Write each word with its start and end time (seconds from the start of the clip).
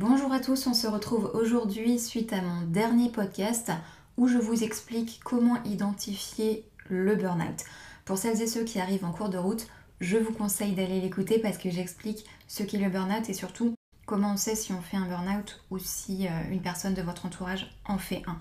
Bonjour 0.00 0.30
à 0.30 0.38
tous, 0.38 0.68
on 0.68 0.74
se 0.74 0.86
retrouve 0.86 1.28
aujourd'hui 1.34 1.98
suite 1.98 2.32
à 2.32 2.40
mon 2.40 2.64
dernier 2.68 3.10
podcast 3.10 3.72
où 4.16 4.28
je 4.28 4.38
vous 4.38 4.62
explique 4.62 5.18
comment 5.24 5.60
identifier 5.64 6.64
le 6.88 7.16
burn-out. 7.16 7.64
Pour 8.04 8.16
celles 8.16 8.40
et 8.40 8.46
ceux 8.46 8.62
qui 8.62 8.78
arrivent 8.78 9.04
en 9.04 9.10
cours 9.10 9.28
de 9.28 9.38
route, 9.38 9.66
je 10.00 10.16
vous 10.16 10.32
conseille 10.32 10.76
d'aller 10.76 11.00
l'écouter 11.00 11.40
parce 11.40 11.58
que 11.58 11.68
j'explique 11.68 12.24
ce 12.46 12.62
qu'est 12.62 12.78
le 12.78 12.90
burn-out 12.90 13.28
et 13.28 13.34
surtout 13.34 13.74
comment 14.06 14.34
on 14.34 14.36
sait 14.36 14.54
si 14.54 14.72
on 14.72 14.80
fait 14.82 14.96
un 14.96 15.08
burn-out 15.08 15.64
ou 15.72 15.80
si 15.80 16.28
euh, 16.28 16.52
une 16.52 16.62
personne 16.62 16.94
de 16.94 17.02
votre 17.02 17.26
entourage 17.26 17.68
en 17.84 17.98
fait 17.98 18.22
un. 18.28 18.40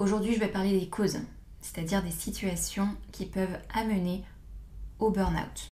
Aujourd'hui, 0.00 0.34
je 0.34 0.40
vais 0.40 0.48
parler 0.48 0.80
des 0.80 0.88
causes, 0.88 1.20
c'est-à-dire 1.60 2.02
des 2.02 2.10
situations 2.10 2.88
qui 3.12 3.26
peuvent 3.26 3.60
amener 3.72 4.24
au 4.98 5.10
burn-out. 5.10 5.68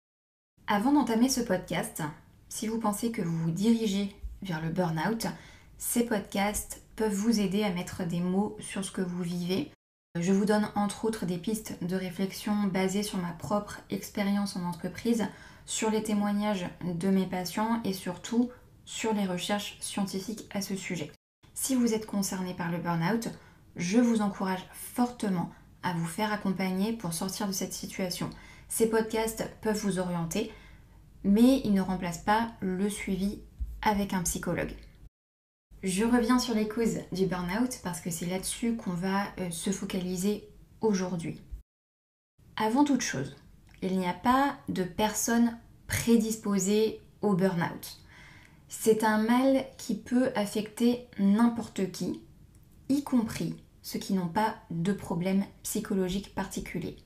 Avant 0.68 0.92
d'entamer 0.92 1.28
ce 1.28 1.40
podcast, 1.40 2.04
si 2.48 2.68
vous 2.68 2.78
pensez 2.78 3.10
que 3.10 3.22
vous 3.22 3.38
vous 3.38 3.50
dirigez 3.50 4.14
vers 4.42 4.60
le 4.60 4.70
burn-out, 4.70 5.26
ces 5.78 6.04
podcasts 6.04 6.82
peuvent 6.96 7.12
vous 7.12 7.40
aider 7.40 7.64
à 7.64 7.70
mettre 7.70 8.04
des 8.04 8.20
mots 8.20 8.56
sur 8.60 8.84
ce 8.84 8.92
que 8.92 9.00
vous 9.00 9.22
vivez. 9.22 9.72
Je 10.20 10.32
vous 10.32 10.44
donne 10.44 10.68
entre 10.74 11.04
autres 11.04 11.26
des 11.26 11.38
pistes 11.38 11.82
de 11.82 11.96
réflexion 11.96 12.64
basées 12.64 13.02
sur 13.02 13.18
ma 13.18 13.32
propre 13.32 13.80
expérience 13.90 14.56
en 14.56 14.64
entreprise, 14.64 15.26
sur 15.64 15.90
les 15.90 16.02
témoignages 16.02 16.66
de 16.84 17.08
mes 17.08 17.26
patients 17.26 17.80
et 17.84 17.92
surtout 17.92 18.50
sur 18.84 19.14
les 19.14 19.26
recherches 19.26 19.76
scientifiques 19.80 20.44
à 20.52 20.60
ce 20.60 20.76
sujet. 20.76 21.10
Si 21.54 21.74
vous 21.74 21.94
êtes 21.94 22.06
concerné 22.06 22.54
par 22.54 22.70
le 22.70 22.78
burn-out, 22.78 23.28
je 23.76 23.98
vous 23.98 24.20
encourage 24.20 24.64
fortement 24.72 25.50
à 25.82 25.94
vous 25.94 26.06
faire 26.06 26.32
accompagner 26.32 26.92
pour 26.92 27.12
sortir 27.12 27.46
de 27.46 27.52
cette 27.52 27.72
situation. 27.72 28.30
Ces 28.68 28.88
podcasts 28.88 29.48
peuvent 29.60 29.78
vous 29.78 29.98
orienter, 29.98 30.52
mais 31.24 31.60
ils 31.64 31.74
ne 31.74 31.80
remplacent 31.80 32.24
pas 32.24 32.52
le 32.60 32.88
suivi 32.88 33.40
avec 33.82 34.14
un 34.14 34.22
psychologue. 34.22 34.74
Je 35.82 36.04
reviens 36.04 36.38
sur 36.38 36.54
les 36.54 36.68
causes 36.68 37.00
du 37.10 37.26
burn-out 37.26 37.80
parce 37.82 38.00
que 38.00 38.10
c'est 38.10 38.26
là-dessus 38.26 38.76
qu'on 38.76 38.92
va 38.92 39.24
euh, 39.38 39.50
se 39.50 39.70
focaliser 39.70 40.48
aujourd'hui. 40.80 41.40
Avant 42.56 42.84
toute 42.84 43.00
chose, 43.00 43.36
il 43.82 43.98
n'y 43.98 44.06
a 44.06 44.14
pas 44.14 44.56
de 44.68 44.84
personne 44.84 45.58
prédisposée 45.88 47.00
au 47.20 47.34
burn-out. 47.34 47.98
C'est 48.68 49.02
un 49.02 49.18
mal 49.18 49.66
qui 49.76 49.96
peut 49.96 50.30
affecter 50.36 51.08
n'importe 51.18 51.90
qui, 51.90 52.22
y 52.88 53.02
compris 53.02 53.56
ceux 53.82 53.98
qui 53.98 54.14
n'ont 54.14 54.28
pas 54.28 54.54
de 54.70 54.92
problème 54.92 55.44
psychologique 55.64 56.34
particulier. 56.34 56.96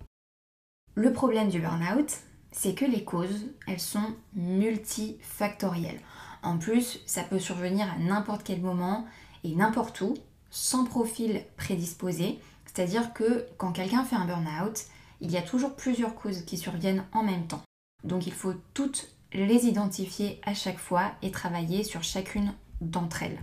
Le 0.94 1.12
problème 1.12 1.48
du 1.48 1.60
burn-out, 1.60 2.12
c'est 2.52 2.74
que 2.74 2.84
les 2.84 3.04
causes, 3.04 3.46
elles 3.66 3.80
sont 3.80 4.14
multifactorielles. 4.34 6.00
En 6.42 6.58
plus, 6.58 7.00
ça 7.06 7.22
peut 7.22 7.38
survenir 7.38 7.90
à 7.90 7.98
n'importe 7.98 8.42
quel 8.44 8.60
moment 8.60 9.06
et 9.44 9.54
n'importe 9.54 10.00
où, 10.00 10.14
sans 10.50 10.84
profil 10.84 11.44
prédisposé. 11.56 12.38
C'est-à-dire 12.66 13.12
que 13.12 13.46
quand 13.58 13.72
quelqu'un 13.72 14.04
fait 14.04 14.16
un 14.16 14.26
burn-out, 14.26 14.84
il 15.20 15.30
y 15.30 15.36
a 15.36 15.42
toujours 15.42 15.76
plusieurs 15.76 16.14
causes 16.14 16.42
qui 16.42 16.58
surviennent 16.58 17.04
en 17.12 17.22
même 17.22 17.46
temps. 17.46 17.62
Donc 18.04 18.26
il 18.26 18.32
faut 18.32 18.54
toutes 18.74 19.08
les 19.32 19.66
identifier 19.66 20.40
à 20.44 20.54
chaque 20.54 20.78
fois 20.78 21.12
et 21.22 21.30
travailler 21.30 21.84
sur 21.84 22.02
chacune 22.02 22.52
d'entre 22.80 23.22
elles. 23.22 23.40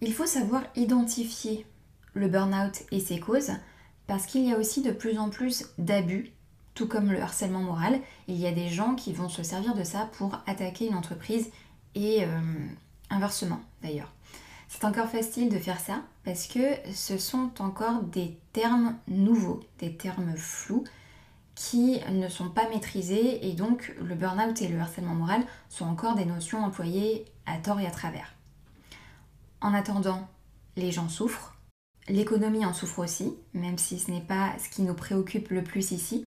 Il 0.00 0.12
faut 0.12 0.26
savoir 0.26 0.62
identifier 0.76 1.66
le 2.14 2.28
burn-out 2.28 2.82
et 2.92 3.00
ses 3.00 3.18
causes 3.18 3.52
parce 4.06 4.26
qu'il 4.26 4.44
y 4.44 4.52
a 4.52 4.58
aussi 4.58 4.82
de 4.82 4.92
plus 4.92 5.18
en 5.18 5.28
plus 5.28 5.66
d'abus, 5.78 6.32
tout 6.74 6.86
comme 6.86 7.10
le 7.10 7.20
harcèlement 7.20 7.62
moral. 7.62 8.00
Il 8.28 8.36
y 8.36 8.46
a 8.46 8.52
des 8.52 8.68
gens 8.68 8.94
qui 8.94 9.12
vont 9.12 9.28
se 9.28 9.42
servir 9.42 9.74
de 9.74 9.84
ça 9.84 10.08
pour 10.12 10.38
attaquer 10.46 10.86
une 10.86 10.94
entreprise 10.94 11.50
et 11.94 12.24
euh, 12.24 12.40
inversement 13.10 13.60
d'ailleurs. 13.82 14.12
C'est 14.68 14.84
encore 14.84 15.08
facile 15.08 15.48
de 15.48 15.58
faire 15.58 15.80
ça 15.80 16.02
parce 16.24 16.46
que 16.46 16.74
ce 16.92 17.16
sont 17.16 17.50
encore 17.58 18.02
des 18.02 18.38
termes 18.52 18.96
nouveaux, 19.08 19.60
des 19.78 19.96
termes 19.96 20.36
flous 20.36 20.84
qui 21.54 22.00
ne 22.12 22.28
sont 22.28 22.50
pas 22.50 22.68
maîtrisés 22.68 23.48
et 23.48 23.54
donc 23.54 23.94
le 24.00 24.14
burn-out 24.14 24.60
et 24.62 24.68
le 24.68 24.78
harcèlement 24.78 25.14
moral 25.14 25.42
sont 25.68 25.86
encore 25.86 26.14
des 26.14 26.26
notions 26.26 26.62
employées 26.62 27.24
à 27.46 27.56
tort 27.56 27.80
et 27.80 27.86
à 27.86 27.90
travers. 27.90 28.34
En 29.60 29.74
attendant, 29.74 30.28
les 30.76 30.92
gens 30.92 31.08
souffrent, 31.08 31.56
l'économie 32.08 32.64
en 32.64 32.72
souffre 32.72 33.00
aussi, 33.00 33.34
même 33.54 33.78
si 33.78 33.98
ce 33.98 34.10
n'est 34.10 34.20
pas 34.20 34.52
ce 34.58 34.68
qui 34.68 34.82
nous 34.82 34.94
préoccupe 34.94 35.48
le 35.48 35.64
plus 35.64 35.90
ici. 35.90 36.24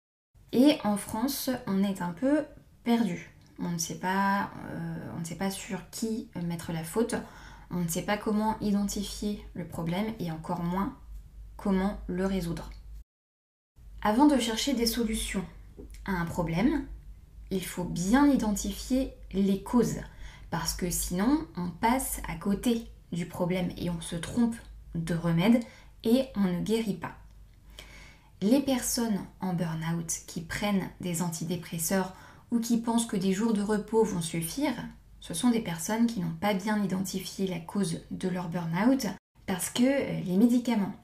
Et 0.53 0.77
en 0.85 0.97
France, 0.97 1.51
on 1.67 1.83
est 1.83 2.03
un 2.03 2.13
peu 2.13 2.45
perdu 2.85 3.34
on 3.59 3.71
ne 3.71 3.79
sait 3.79 3.99
pas, 3.99 4.51
euh, 4.71 5.11
on 5.17 5.21
ne 5.21 5.25
sait 5.25 5.37
pas 5.37 5.51
sur 5.51 5.91
qui 5.91 6.29
mettre 6.43 6.73
la 6.73 6.85
faute, 6.85 7.15
on 7.71 7.81
ne 7.81 7.89
sait 7.89 8.03
pas 8.03 8.17
comment 8.17 8.59
identifier 8.61 9.45
le 9.55 9.67
problème 9.67 10.13
et 10.19 10.31
encore 10.31 10.63
moins 10.63 10.97
comment 11.57 11.99
le 12.07 12.27
résoudre. 12.27 12.71
Avant 14.03 14.27
de 14.27 14.39
chercher 14.39 14.75
des 14.75 14.87
solutions 14.87 15.45
à 16.05 16.13
un 16.13 16.27
problème, 16.27 16.87
il 17.51 17.65
faut 17.65 17.85
bien 17.85 18.27
identifier 18.27 19.15
les 19.33 19.63
causes 19.63 20.01
parce 20.51 20.75
que 20.75 20.91
sinon 20.91 21.47
on 21.57 21.71
passe 21.71 22.21
à 22.29 22.37
côté 22.37 22.87
du 23.13 23.27
problème 23.27 23.71
et 23.77 23.91
on 23.91 24.01
se 24.01 24.17
trompe 24.17 24.57
de 24.95 25.15
remède 25.15 25.61
et 26.05 26.27
on 26.37 26.43
ne 26.43 26.61
guérit 26.61 26.95
pas. 26.95 27.17
Les 28.43 28.61
personnes 28.61 29.25
en 29.41 29.55
burn-out 29.55 30.21
qui 30.27 30.43
prennent 30.43 30.91
des 31.01 31.23
antidépresseurs 31.23 32.15
ou 32.55 32.61
qui 32.61 32.79
pensent 32.79 33.07
que 33.07 33.17
des 33.17 33.33
jours 33.33 33.53
de 33.53 33.63
repos 33.63 34.05
vont 34.05 34.23
suffire, 34.23 34.75
ce 35.21 35.35
sont 35.35 35.51
des 35.51 35.61
personnes 35.61 36.07
qui 36.07 36.21
n'ont 36.21 36.37
pas 36.41 36.55
bien 36.55 36.83
identifié 36.83 37.49
la 37.49 37.59
cause 37.59 38.01
de 38.13 38.29
leur 38.29 38.49
burn-out 38.49 39.07
parce 39.47 39.71
que 39.71 39.83
euh, 39.83 40.21
les 40.21 40.37
médicaments 40.37 40.95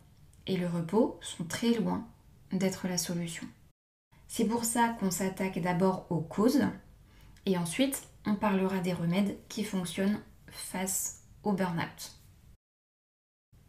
et 0.46 0.56
le 0.56 0.68
repos 0.68 1.18
sont 1.20 1.44
très 1.44 1.74
loin 1.74 2.06
d'être 2.52 2.86
la 2.86 2.98
solution. 2.98 3.46
C'est 4.28 4.44
pour 4.44 4.64
ça 4.64 4.90
qu'on 5.00 5.10
s'attaque 5.10 5.60
d'abord 5.60 6.06
aux 6.08 6.20
causes 6.20 6.62
et 7.46 7.58
ensuite 7.58 8.00
on 8.26 8.36
parlera 8.36 8.78
des 8.78 8.92
remèdes 8.92 9.36
qui 9.48 9.64
fonctionnent 9.64 10.20
face 10.46 11.24
au 11.42 11.52
burn-out. 11.52 12.12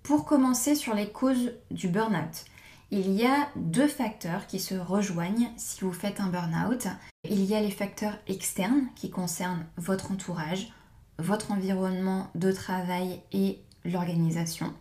Pour 0.04 0.26
commencer 0.26 0.76
sur 0.76 0.94
les 0.94 1.12
causes 1.12 1.54
du 1.72 1.88
burn-out, 1.88 2.46
il 2.92 3.14
y 3.14 3.26
a 3.26 3.48
deux 3.56 3.88
facteurs 3.88 4.48
qui 4.48 4.60
se 4.60 4.76
rejoignent 4.76 5.50
si 5.56 5.80
vous 5.82 5.94
faites 5.94 6.20
un 6.20 6.28
burn-out. 6.28 6.88
Il 7.24 7.46
y 7.46 7.56
a 7.56 7.62
les 7.62 7.72
facteurs 7.72 8.18
externes 8.28 8.88
qui 8.98 9.10
concernent 9.10 9.66
votre 9.78 10.12
entourage, 10.12 10.74
votre 11.18 11.52
environnement 11.52 12.30
de 12.36 12.52
travail 12.52 13.22
et 13.32 13.60
l'organisation. 13.86 14.74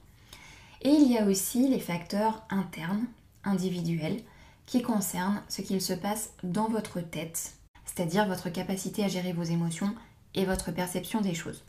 Et 0.82 0.88
il 0.88 1.12
y 1.12 1.18
a 1.18 1.26
aussi 1.26 1.68
les 1.68 1.78
facteurs 1.78 2.42
internes, 2.50 3.06
individuels, 3.44 4.20
qui 4.66 4.82
concernent 4.82 5.42
ce 5.48 5.62
qu'il 5.62 5.80
se 5.80 5.92
passe 5.92 6.32
dans 6.42 6.68
votre 6.68 7.00
tête, 7.00 7.54
c'est-à-dire 7.84 8.26
votre 8.26 8.50
capacité 8.50 9.04
à 9.04 9.08
gérer 9.08 9.32
vos 9.32 9.44
émotions 9.44 9.94
et 10.34 10.44
votre 10.44 10.72
perception 10.72 11.20
des 11.20 11.34
choses. 11.34 11.64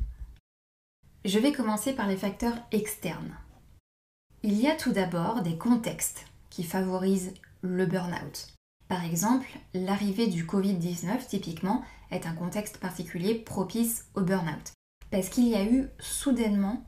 Je 1.24 1.38
vais 1.38 1.52
commencer 1.52 1.94
par 1.94 2.08
les 2.08 2.18
facteurs 2.18 2.58
externes. 2.72 3.36
Il 4.42 4.60
y 4.60 4.68
a 4.68 4.76
tout 4.76 4.92
d'abord 4.92 5.42
des 5.42 5.56
contextes 5.56 6.26
qui 6.52 6.64
favorisent 6.64 7.34
le 7.62 7.88
burn-out. 7.88 8.54
Par 8.88 9.04
exemple, 9.04 9.48
l'arrivée 9.74 10.28
du 10.28 10.46
Covid-19 10.46 11.26
typiquement 11.28 11.82
est 12.12 12.28
un 12.28 12.34
contexte 12.34 12.78
particulier 12.78 13.36
propice 13.36 14.06
au 14.14 14.22
burn-out. 14.22 14.74
Parce 15.10 15.30
qu'il 15.30 15.48
y 15.48 15.56
a 15.56 15.64
eu 15.64 15.88
soudainement 16.00 16.84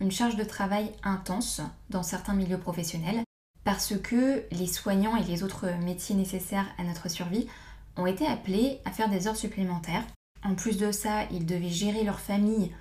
une 0.00 0.10
charge 0.10 0.36
de 0.36 0.42
travail 0.42 0.90
intense 1.04 1.60
dans 1.90 2.02
certains 2.02 2.34
milieux 2.34 2.58
professionnels, 2.58 3.22
parce 3.62 3.96
que 3.96 4.44
les 4.50 4.66
soignants 4.66 5.16
et 5.16 5.24
les 5.24 5.42
autres 5.42 5.66
métiers 5.82 6.16
nécessaires 6.16 6.66
à 6.78 6.84
notre 6.84 7.08
survie 7.08 7.46
ont 7.96 8.06
été 8.06 8.26
appelés 8.26 8.80
à 8.84 8.90
faire 8.90 9.08
des 9.08 9.28
heures 9.28 9.36
supplémentaires. 9.36 10.04
En 10.42 10.54
plus 10.54 10.76
de 10.76 10.92
ça, 10.92 11.24
ils 11.30 11.46
devaient 11.46 11.68
gérer 11.68 12.04
leur 12.04 12.20
famille 12.20 12.72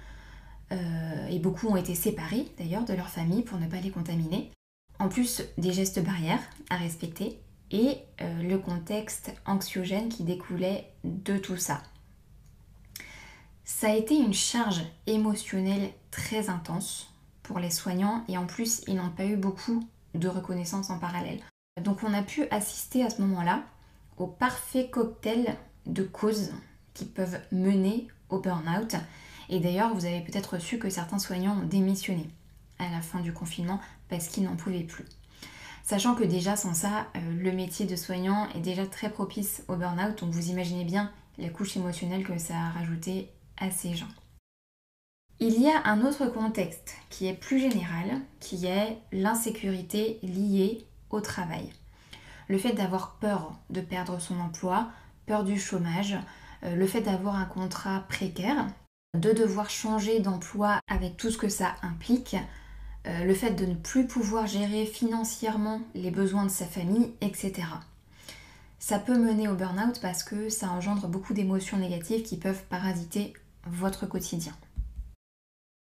euh, 0.71 1.27
et 1.27 1.39
beaucoup 1.39 1.67
ont 1.67 1.75
été 1.75 1.95
séparés 1.95 2.47
d'ailleurs 2.57 2.85
de 2.85 2.93
leur 2.93 3.09
famille 3.09 3.43
pour 3.43 3.59
ne 3.59 3.67
pas 3.67 3.79
les 3.79 3.91
contaminer 3.91 4.51
en 5.03 5.09
plus 5.09 5.43
des 5.57 5.73
gestes 5.73 6.01
barrières 6.01 6.39
à 6.69 6.77
respecter 6.77 7.37
et 7.71 7.97
euh, 8.21 8.41
le 8.41 8.57
contexte 8.57 9.33
anxiogène 9.45 10.07
qui 10.07 10.23
découlait 10.23 10.93
de 11.03 11.37
tout 11.37 11.57
ça. 11.57 11.83
Ça 13.65 13.87
a 13.87 13.95
été 13.95 14.15
une 14.15 14.33
charge 14.33 14.81
émotionnelle 15.05 15.89
très 16.09 16.49
intense 16.49 17.13
pour 17.41 17.59
les 17.59 17.69
soignants 17.69 18.23
et 18.29 18.37
en 18.37 18.45
plus 18.45 18.81
ils 18.87 18.95
n'ont 18.95 19.09
pas 19.09 19.25
eu 19.25 19.35
beaucoup 19.35 19.83
de 20.15 20.29
reconnaissance 20.29 20.89
en 20.89 20.99
parallèle. 20.99 21.41
Donc 21.81 22.01
on 22.03 22.13
a 22.13 22.23
pu 22.23 22.45
assister 22.49 23.03
à 23.03 23.09
ce 23.09 23.21
moment-là 23.23 23.63
au 24.15 24.27
parfait 24.27 24.89
cocktail 24.89 25.57
de 25.85 26.03
causes 26.03 26.53
qui 26.93 27.03
peuvent 27.03 27.41
mener 27.51 28.07
au 28.29 28.39
burn-out. 28.39 28.95
Et 29.49 29.59
d'ailleurs, 29.59 29.93
vous 29.93 30.05
avez 30.05 30.21
peut-être 30.21 30.59
su 30.59 30.79
que 30.79 30.89
certains 30.89 31.19
soignants 31.19 31.57
ont 31.57 31.65
démissionné 31.65 32.29
à 32.79 32.89
la 32.89 33.01
fin 33.01 33.19
du 33.19 33.33
confinement 33.33 33.79
parce 34.09 34.27
qu'ils 34.27 34.43
n'en 34.43 34.55
pouvaient 34.55 34.83
plus. 34.83 35.05
Sachant 35.83 36.15
que 36.15 36.23
déjà 36.23 36.55
sans 36.55 36.73
ça, 36.73 37.07
euh, 37.15 37.19
le 37.37 37.51
métier 37.51 37.85
de 37.85 37.95
soignant 37.95 38.47
est 38.55 38.61
déjà 38.61 38.87
très 38.87 39.09
propice 39.09 39.63
au 39.67 39.75
burn-out, 39.75 40.19
donc 40.19 40.31
vous 40.31 40.49
imaginez 40.49 40.85
bien 40.85 41.11
la 41.37 41.49
couche 41.49 41.75
émotionnelle 41.75 42.25
que 42.25 42.37
ça 42.37 42.55
a 42.55 42.69
rajouté 42.69 43.29
à 43.57 43.69
ces 43.69 43.93
gens. 43.95 44.07
Il 45.39 45.61
y 45.61 45.69
a 45.69 45.85
un 45.85 46.05
autre 46.05 46.27
contexte 46.27 46.95
qui 47.09 47.27
est 47.27 47.33
plus 47.33 47.59
général, 47.59 48.21
qui 48.39 48.65
est 48.65 48.97
l'insécurité 49.11 50.19
liée 50.23 50.85
au 51.09 51.19
travail. 51.19 51.73
Le 52.47 52.57
fait 52.57 52.71
d'avoir 52.71 53.15
peur 53.15 53.53
de 53.69 53.81
perdre 53.81 54.19
son 54.21 54.39
emploi, 54.39 54.89
peur 55.25 55.43
du 55.43 55.59
chômage, 55.59 56.15
euh, 56.63 56.75
le 56.75 56.87
fait 56.87 57.01
d'avoir 57.01 57.35
un 57.35 57.45
contrat 57.45 58.05
précaire, 58.07 58.67
de 59.17 59.31
devoir 59.31 59.69
changer 59.69 60.19
d'emploi 60.19 60.79
avec 60.87 61.17
tout 61.17 61.29
ce 61.29 61.37
que 61.37 61.49
ça 61.49 61.75
implique, 61.81 62.37
euh, 63.07 63.25
le 63.25 63.33
fait 63.33 63.51
de 63.51 63.65
ne 63.65 63.75
plus 63.75 64.07
pouvoir 64.07 64.47
gérer 64.47 64.85
financièrement 64.85 65.81
les 65.93 66.11
besoins 66.11 66.45
de 66.45 66.51
sa 66.51 66.65
famille, 66.65 67.11
etc. 67.21 67.63
Ça 68.79 68.99
peut 68.99 69.17
mener 69.17 69.47
au 69.47 69.55
burn-out 69.55 69.99
parce 70.01 70.23
que 70.23 70.49
ça 70.49 70.69
engendre 70.69 71.07
beaucoup 71.07 71.33
d'émotions 71.33 71.77
négatives 71.77 72.23
qui 72.23 72.37
peuvent 72.37 72.63
parasiter 72.69 73.33
votre 73.65 74.05
quotidien. 74.05 74.53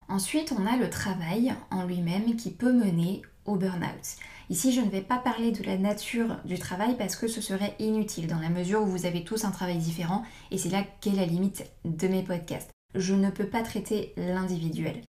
Ensuite, 0.07 0.51
on 0.57 0.65
a 0.65 0.75
le 0.75 0.89
travail 0.89 1.53
en 1.69 1.83
lui-même 1.85 2.35
qui 2.35 2.51
peut 2.51 2.73
mener 2.73 3.21
au 3.45 3.55
burn-out. 3.55 4.17
Ici, 4.49 4.71
je 4.71 4.81
ne 4.81 4.89
vais 4.89 5.01
pas 5.01 5.19
parler 5.19 5.51
de 5.51 5.63
la 5.63 5.77
nature 5.77 6.37
du 6.45 6.57
travail 6.57 6.97
parce 6.97 7.15
que 7.15 7.27
ce 7.27 7.41
serait 7.41 7.75
inutile 7.77 8.25
dans 8.25 8.39
la 8.39 8.49
mesure 8.49 8.81
où 8.81 8.87
vous 8.87 9.05
avez 9.05 9.23
tous 9.23 9.45
un 9.45 9.51
travail 9.51 9.77
différent 9.77 10.23
et 10.49 10.57
c'est 10.57 10.69
là 10.69 10.83
qu'est 11.01 11.11
la 11.11 11.25
limite 11.25 11.65
de 11.85 12.07
mes 12.07 12.23
podcasts. 12.23 12.71
Je 12.95 13.13
ne 13.13 13.29
peux 13.29 13.45
pas 13.45 13.61
traiter 13.61 14.13
l'individuel. 14.17 15.01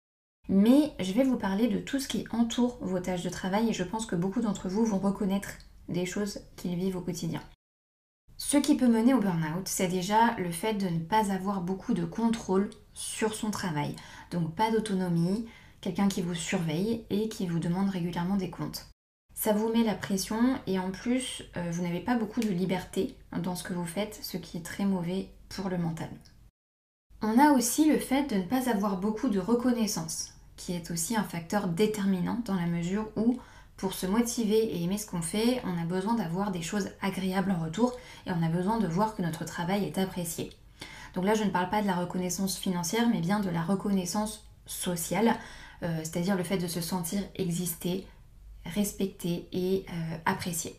Mais 0.53 0.95
je 0.99 1.13
vais 1.13 1.23
vous 1.23 1.37
parler 1.37 1.69
de 1.69 1.79
tout 1.79 2.01
ce 2.01 2.09
qui 2.09 2.25
entoure 2.33 2.77
vos 2.81 2.99
tâches 2.99 3.23
de 3.23 3.29
travail 3.29 3.69
et 3.69 3.73
je 3.73 3.85
pense 3.85 4.05
que 4.05 4.17
beaucoup 4.17 4.41
d'entre 4.41 4.69
vous 4.69 4.85
vont 4.85 4.99
reconnaître 4.99 5.51
des 5.89 6.07
choses 6.07 6.41
qu'ils 6.57 6.75
vivent 6.75 6.97
au 6.97 7.01
quotidien. 7.01 7.41
Ce 8.37 8.57
qui 8.57 8.77
peut 8.77 8.89
mener 8.89 9.15
au 9.15 9.21
burn-out, 9.21 9.69
c'est 9.69 9.87
déjà 9.87 10.35
le 10.39 10.51
fait 10.51 10.75
de 10.75 10.89
ne 10.89 10.99
pas 10.99 11.31
avoir 11.31 11.61
beaucoup 11.61 11.95
de 11.95 12.05
contrôle 12.05 12.69
sur 12.95 13.35
son 13.35 13.53
travail. 13.53 13.95
Donc 14.33 14.57
pas 14.57 14.73
d'autonomie, 14.73 15.47
quelqu'un 15.81 16.09
qui 16.09 16.21
vous 16.21 16.35
surveille 16.35 17.07
et 17.11 17.29
qui 17.29 17.47
vous 17.47 17.61
demande 17.61 17.91
régulièrement 17.91 18.37
des 18.37 18.51
comptes. 18.51 18.89
Ça 19.35 19.53
vous 19.53 19.73
met 19.73 19.85
la 19.85 19.95
pression 19.95 20.59
et 20.67 20.81
en 20.81 20.91
plus, 20.91 21.45
euh, 21.57 21.71
vous 21.71 21.83
n'avez 21.83 22.01
pas 22.01 22.17
beaucoup 22.17 22.41
de 22.41 22.49
liberté 22.49 23.15
dans 23.41 23.55
ce 23.55 23.63
que 23.63 23.73
vous 23.73 23.87
faites, 23.87 24.19
ce 24.21 24.37
qui 24.37 24.57
est 24.57 24.67
très 24.67 24.85
mauvais 24.85 25.29
pour 25.49 25.69
le 25.69 25.79
mental. 25.79 26.11
On 27.23 27.39
a 27.39 27.53
aussi 27.53 27.89
le 27.89 27.99
fait 27.99 28.25
de 28.25 28.35
ne 28.35 28.43
pas 28.43 28.69
avoir 28.69 28.97
beaucoup 28.97 29.29
de 29.29 29.39
reconnaissance, 29.39 30.33
qui 30.61 30.75
est 30.75 30.91
aussi 30.91 31.17
un 31.17 31.25
facteur 31.25 31.69
déterminant 31.69 32.43
dans 32.45 32.55
la 32.55 32.67
mesure 32.67 33.09
où, 33.17 33.39
pour 33.79 33.95
se 33.95 34.07
motiver 34.07 34.59
et 34.59 34.85
aimer 34.85 34.99
ce 34.99 35.07
qu'on 35.07 35.23
fait, 35.23 35.63
on 35.65 35.81
a 35.81 35.87
besoin 35.87 36.15
d'avoir 36.15 36.51
des 36.51 36.61
choses 36.61 36.91
agréables 37.01 37.51
en 37.51 37.65
retour 37.65 37.97
et 38.27 38.31
on 38.31 38.43
a 38.43 38.49
besoin 38.51 38.79
de 38.79 38.87
voir 38.87 39.17
que 39.17 39.23
notre 39.23 39.47
travail 39.47 39.85
est 39.85 39.97
apprécié. 39.97 40.51
Donc 41.15 41.25
là, 41.25 41.33
je 41.35 41.45
ne 41.45 41.51
parle 41.51 41.71
pas 41.71 41.81
de 41.81 41.87
la 41.87 41.95
reconnaissance 41.95 42.59
financière, 42.59 43.09
mais 43.09 43.21
bien 43.21 43.41
de 43.41 43.49
la 43.49 43.63
reconnaissance 43.63 44.47
sociale, 44.67 45.35
euh, 45.83 45.99
c'est-à-dire 46.03 46.37
le 46.37 46.45
fait 46.45 46.59
de 46.59 46.69
se 46.69 46.83
sentir 46.83 47.23
exister, 47.37 48.07
respecté 48.67 49.49
et 49.53 49.87
euh, 49.89 50.17
apprécié. 50.27 50.77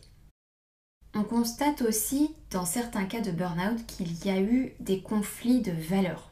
On 1.14 1.24
constate 1.24 1.82
aussi 1.82 2.30
dans 2.52 2.64
certains 2.64 3.04
cas 3.04 3.20
de 3.20 3.32
burn-out 3.32 3.84
qu'il 3.86 4.24
y 4.24 4.30
a 4.30 4.40
eu 4.40 4.74
des 4.78 5.02
conflits 5.02 5.60
de 5.60 5.72
valeurs. 5.72 6.31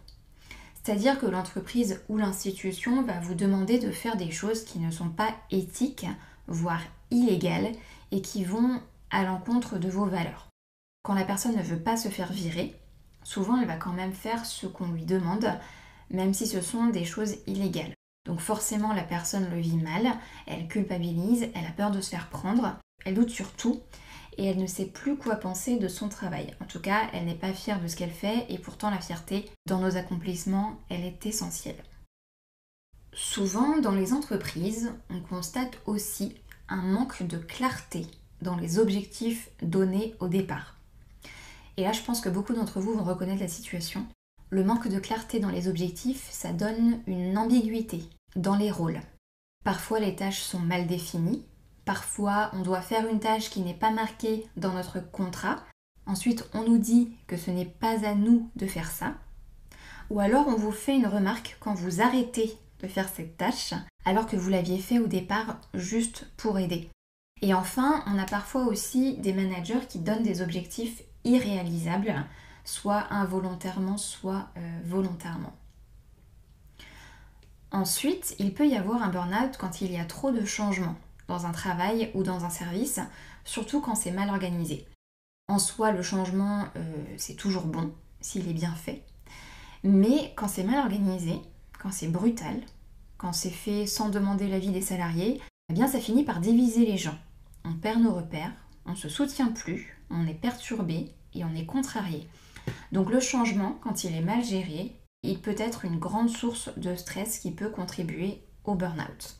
C'est-à-dire 0.83 1.19
que 1.19 1.27
l'entreprise 1.27 2.01
ou 2.09 2.17
l'institution 2.17 3.03
va 3.03 3.21
vous 3.21 3.35
demander 3.35 3.79
de 3.79 3.91
faire 3.91 4.17
des 4.17 4.31
choses 4.31 4.65
qui 4.65 4.79
ne 4.79 4.91
sont 4.91 5.11
pas 5.11 5.35
éthiques, 5.51 6.07
voire 6.47 6.81
illégales, 7.11 7.73
et 8.13 8.23
qui 8.23 8.45
vont 8.45 8.81
à 9.11 9.25
l'encontre 9.25 9.79
de 9.79 9.89
vos 9.89 10.07
valeurs. 10.07 10.49
Quand 11.03 11.15
la 11.15 11.25
personne 11.25 11.57
ne 11.57 11.63
veut 11.63 11.83
pas 11.83 11.97
se 11.97 12.09
faire 12.09 12.33
virer, 12.33 12.75
souvent 13.25 13.61
elle 13.61 13.67
va 13.67 13.77
quand 13.77 13.93
même 13.93 14.13
faire 14.13 14.47
ce 14.47 14.67
qu'on 14.67 14.91
lui 14.91 15.05
demande, 15.05 15.53
même 16.11 16.35
si 16.35 16.47
ce 16.47 16.61
sont 16.61 16.87
des 16.87 17.05
choses 17.05 17.37
illégales. 17.47 17.95
Donc 18.27 18.41
forcément 18.41 18.93
la 18.93 19.03
personne 19.03 19.51
le 19.51 19.61
vit 19.61 19.77
mal, 19.77 20.13
elle 20.47 20.69
culpabilise, 20.69 21.49
elle 21.55 21.67
a 21.67 21.73
peur 21.73 21.91
de 21.91 22.01
se 22.01 22.11
faire 22.11 22.29
prendre, 22.29 22.77
elle 23.05 23.15
doute 23.15 23.31
sur 23.31 23.53
tout 23.53 23.81
et 24.37 24.47
elle 24.47 24.59
ne 24.59 24.67
sait 24.67 24.87
plus 24.87 25.17
quoi 25.17 25.37
penser 25.37 25.77
de 25.77 25.89
son 25.89 26.09
travail. 26.09 26.55
En 26.61 26.65
tout 26.65 26.81
cas, 26.81 27.09
elle 27.13 27.27
n'est 27.27 27.35
pas 27.35 27.53
fière 27.53 27.81
de 27.81 27.89
ce 27.89 27.97
qu'elle 27.97 28.11
fait 28.11 28.47
et 28.49 28.59
pourtant 28.59 28.91
la 28.91 29.01
fierté 29.01 29.51
dans 29.67 29.81
nos 29.81 29.97
accomplissements, 29.97 30.79
elle 30.89 31.05
est 31.05 31.27
essentielle. 31.27 31.83
Souvent 33.13 33.79
dans 33.79 33.95
les 33.95 34.13
entreprises, 34.13 34.93
on 35.11 35.21
constate 35.21 35.79
aussi 35.87 36.35
un 36.69 36.83
manque 36.83 37.23
de 37.25 37.39
clarté 37.39 38.07
dans 38.41 38.57
les 38.57 38.79
objectifs 38.79 39.51
donnés 39.63 40.15
au 40.21 40.29
départ. 40.29 40.77
Et 41.77 41.83
là, 41.83 41.93
je 41.93 42.03
pense 42.03 42.21
que 42.21 42.29
beaucoup 42.29 42.55
d'entre 42.55 42.81
vous 42.81 42.95
vont 42.95 43.05
reconnaître 43.05 43.41
la 43.41 43.49
situation. 43.49 44.07
Le 44.51 44.65
manque 44.65 44.89
de 44.89 44.99
clarté 44.99 45.41
dans 45.41 45.51
les 45.51 45.69
objectifs, 45.69 46.29
ça 46.31 46.53
donne 46.53 47.01
une 47.07 47.37
ambiguïté 47.37 48.03
dans 48.37 48.57
les 48.57 48.71
rôles. 48.71 49.01
Parfois 49.65 50.01
les 50.01 50.17
tâches 50.17 50.41
sont 50.41 50.59
mal 50.59 50.87
définies, 50.87 51.45
parfois 51.85 52.51
on 52.53 52.63
doit 52.63 52.83
faire 52.83 53.09
une 53.09 53.21
tâche 53.21 53.51
qui 53.51 53.61
n'est 53.61 53.75
pas 53.75 53.91
marquée 53.91 54.47
dans 54.57 54.73
notre 54.73 55.01
contrat, 55.01 55.57
ensuite 56.07 56.49
on 56.55 56.63
nous 56.63 56.79
dit 56.79 57.13
que 57.27 57.37
ce 57.37 57.51
n'est 57.51 57.67
pas 57.67 58.07
à 58.07 58.15
nous 58.15 58.51
de 58.57 58.67
faire 58.67 58.91
ça, 58.91 59.15
ou 60.11 60.21
alors 60.21 60.49
on 60.49 60.57
vous 60.57 60.73
fait 60.73 60.97
une 60.97 61.07
remarque 61.07 61.57
quand 61.61 61.75
vous 61.75 62.01
arrêtez 62.01 62.57
de 62.81 62.89
faire 62.89 63.09
cette 63.09 63.37
tâche 63.37 63.75
alors 64.05 64.27
que 64.27 64.37
vous 64.37 64.51
l'aviez 64.51 64.79
fait 64.79 64.99
au 64.99 65.07
départ 65.07 65.59
juste 65.75 66.27
pour 66.37 66.59
aider. 66.59 66.89
Et 67.43 67.55
enfin, 67.55 68.05
on 68.07 68.19
a 68.19 68.27
parfois 68.27 68.65
aussi 68.65 69.17
des 69.19 69.33
managers 69.33 69.87
qui 69.89 69.99
donnent 69.99 70.23
des 70.23 70.43
objectifs 70.43 71.03
irréalisables 71.25 72.25
soit 72.65 73.07
involontairement, 73.11 73.97
soit 73.97 74.49
euh, 74.57 74.81
volontairement. 74.85 75.53
Ensuite, 77.73 78.35
il 78.39 78.53
peut 78.53 78.67
y 78.67 78.77
avoir 78.77 79.03
un 79.03 79.09
burn-out 79.09 79.57
quand 79.59 79.81
il 79.81 79.93
y 79.93 79.99
a 79.99 80.05
trop 80.05 80.31
de 80.31 80.45
changements 80.45 80.97
dans 81.31 81.47
un 81.47 81.53
travail 81.53 82.11
ou 82.15 82.25
dans 82.25 82.45
un 82.45 82.51
service, 82.51 82.99
surtout 83.45 83.81
quand 83.81 83.95
c'est 83.95 84.11
mal 84.11 84.29
organisé. 84.29 84.87
En 85.49 85.61
soi, 85.61 85.93
le 85.93 86.03
changement, 86.03 86.65
euh, 86.77 87.05
c'est 87.17 87.37
toujours 87.37 87.67
bon 87.67 87.93
s'il 88.21 88.49
est 88.49 88.53
bien 88.53 88.75
fait. 88.75 89.05
Mais 89.85 90.35
quand 90.37 90.49
c'est 90.49 90.65
mal 90.65 90.81
organisé, 90.81 91.41
quand 91.81 91.93
c'est 91.93 92.09
brutal, 92.09 92.61
quand 93.17 93.33
c'est 93.33 93.49
fait 93.51 93.87
sans 93.87 94.09
demander 94.09 94.49
l'avis 94.49 94.73
des 94.73 94.81
salariés, 94.81 95.41
eh 95.71 95.73
bien 95.73 95.87
ça 95.87 96.01
finit 96.01 96.25
par 96.25 96.41
diviser 96.41 96.85
les 96.85 96.99
gens. 96.99 97.19
On 97.65 97.75
perd 97.75 98.03
nos 98.03 98.13
repères, 98.13 98.53
on 98.85 98.97
se 98.97 99.09
soutient 99.09 99.53
plus, 99.53 99.97
on 100.11 100.27
est 100.27 100.35
perturbé 100.35 101.15
et 101.35 101.45
on 101.45 101.55
est 101.55 101.67
contrarié. 101.67 102.29
Donc 102.91 103.09
le 103.09 103.21
changement, 103.21 103.79
quand 103.83 104.03
il 104.03 104.15
est 104.15 104.21
mal 104.21 104.45
géré, 104.45 104.97
il 105.23 105.41
peut 105.41 105.55
être 105.57 105.85
une 105.85 105.99
grande 105.99 106.31
source 106.31 106.71
de 106.77 106.97
stress 106.97 107.39
qui 107.39 107.53
peut 107.53 107.71
contribuer 107.71 108.43
au 108.65 108.75
burn-out. 108.75 109.40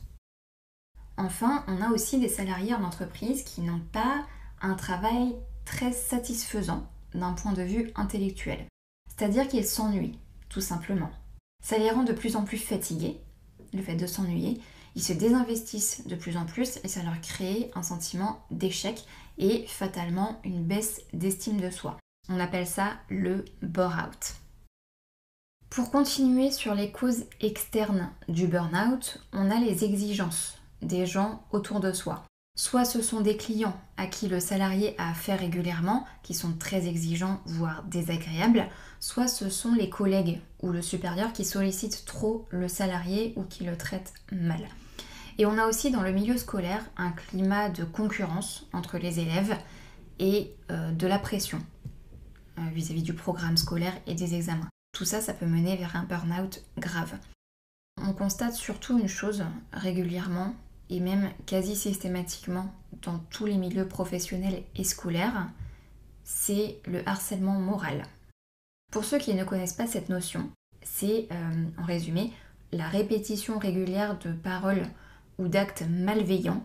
Enfin, 1.23 1.63
on 1.67 1.83
a 1.83 1.89
aussi 1.89 2.19
des 2.19 2.27
salariés 2.27 2.73
en 2.73 2.83
entreprise 2.83 3.43
qui 3.43 3.61
n'ont 3.61 3.81
pas 3.91 4.25
un 4.59 4.73
travail 4.73 5.35
très 5.65 5.91
satisfaisant 5.91 6.89
d'un 7.13 7.33
point 7.33 7.53
de 7.53 7.61
vue 7.61 7.91
intellectuel. 7.93 8.65
C'est-à-dire 9.07 9.47
qu'ils 9.47 9.67
s'ennuient, 9.67 10.17
tout 10.49 10.61
simplement. 10.61 11.11
Ça 11.63 11.77
les 11.77 11.91
rend 11.91 12.03
de 12.03 12.13
plus 12.13 12.35
en 12.35 12.43
plus 12.43 12.57
fatigués, 12.57 13.21
le 13.71 13.83
fait 13.83 13.95
de 13.95 14.07
s'ennuyer. 14.07 14.59
Ils 14.95 15.03
se 15.03 15.13
désinvestissent 15.13 16.07
de 16.07 16.15
plus 16.15 16.37
en 16.37 16.47
plus 16.47 16.79
et 16.83 16.87
ça 16.87 17.03
leur 17.03 17.21
crée 17.21 17.69
un 17.75 17.83
sentiment 17.83 18.43
d'échec 18.49 19.05
et 19.37 19.67
fatalement 19.67 20.41
une 20.43 20.63
baisse 20.63 21.01
d'estime 21.13 21.61
de 21.61 21.69
soi. 21.69 21.99
On 22.29 22.39
appelle 22.39 22.67
ça 22.67 22.93
le 23.09 23.45
bore-out. 23.61 24.37
Pour 25.69 25.91
continuer 25.91 26.49
sur 26.49 26.73
les 26.73 26.91
causes 26.91 27.25
externes 27.41 28.09
du 28.27 28.47
burn-out, 28.47 29.23
on 29.33 29.51
a 29.51 29.59
les 29.59 29.83
exigences 29.83 30.60
des 30.81 31.05
gens 31.05 31.43
autour 31.51 31.79
de 31.79 31.91
soi. 31.91 32.25
Soit 32.57 32.83
ce 32.83 33.01
sont 33.01 33.21
des 33.21 33.37
clients 33.37 33.79
à 33.95 34.07
qui 34.07 34.27
le 34.27 34.39
salarié 34.39 34.93
a 34.97 35.11
affaire 35.11 35.39
régulièrement, 35.39 36.05
qui 36.21 36.33
sont 36.33 36.53
très 36.53 36.87
exigeants, 36.87 37.39
voire 37.45 37.83
désagréables, 37.83 38.67
soit 38.99 39.27
ce 39.27 39.49
sont 39.49 39.73
les 39.73 39.89
collègues 39.89 40.41
ou 40.61 40.71
le 40.71 40.81
supérieur 40.81 41.31
qui 41.31 41.45
sollicitent 41.45 42.03
trop 42.05 42.45
le 42.49 42.67
salarié 42.67 43.33
ou 43.37 43.43
qui 43.43 43.63
le 43.63 43.77
traitent 43.77 44.13
mal. 44.31 44.67
Et 45.37 45.45
on 45.45 45.57
a 45.57 45.65
aussi 45.65 45.91
dans 45.91 46.01
le 46.01 46.11
milieu 46.11 46.37
scolaire 46.37 46.83
un 46.97 47.11
climat 47.11 47.69
de 47.69 47.85
concurrence 47.85 48.67
entre 48.73 48.97
les 48.97 49.19
élèves 49.19 49.57
et 50.19 50.53
euh, 50.69 50.91
de 50.91 51.07
la 51.07 51.17
pression 51.19 51.59
euh, 52.59 52.61
vis-à-vis 52.73 53.01
du 53.01 53.13
programme 53.13 53.57
scolaire 53.57 53.93
et 54.07 54.13
des 54.13 54.35
examens. 54.35 54.69
Tout 54.93 55.05
ça, 55.05 55.21
ça 55.21 55.33
peut 55.33 55.45
mener 55.45 55.77
vers 55.77 55.95
un 55.95 56.03
burn-out 56.03 56.61
grave. 56.77 57.13
On 57.97 58.13
constate 58.13 58.53
surtout 58.53 58.99
une 58.99 59.07
chose 59.07 59.45
régulièrement 59.71 60.53
et 60.91 60.99
même 60.99 61.31
quasi 61.47 61.75
systématiquement 61.75 62.71
dans 63.01 63.17
tous 63.31 63.45
les 63.45 63.57
milieux 63.57 63.87
professionnels 63.87 64.61
et 64.75 64.83
scolaires, 64.83 65.47
c'est 66.23 66.79
le 66.85 67.07
harcèlement 67.07 67.59
moral. 67.59 68.03
Pour 68.91 69.05
ceux 69.05 69.17
qui 69.17 69.33
ne 69.33 69.45
connaissent 69.45 69.73
pas 69.73 69.87
cette 69.87 70.09
notion, 70.09 70.49
c'est 70.83 71.27
euh, 71.31 71.65
en 71.81 71.85
résumé 71.85 72.31
la 72.73 72.87
répétition 72.87 73.57
régulière 73.57 74.19
de 74.19 74.33
paroles 74.33 74.85
ou 75.39 75.47
d'actes 75.47 75.83
malveillants 75.89 76.63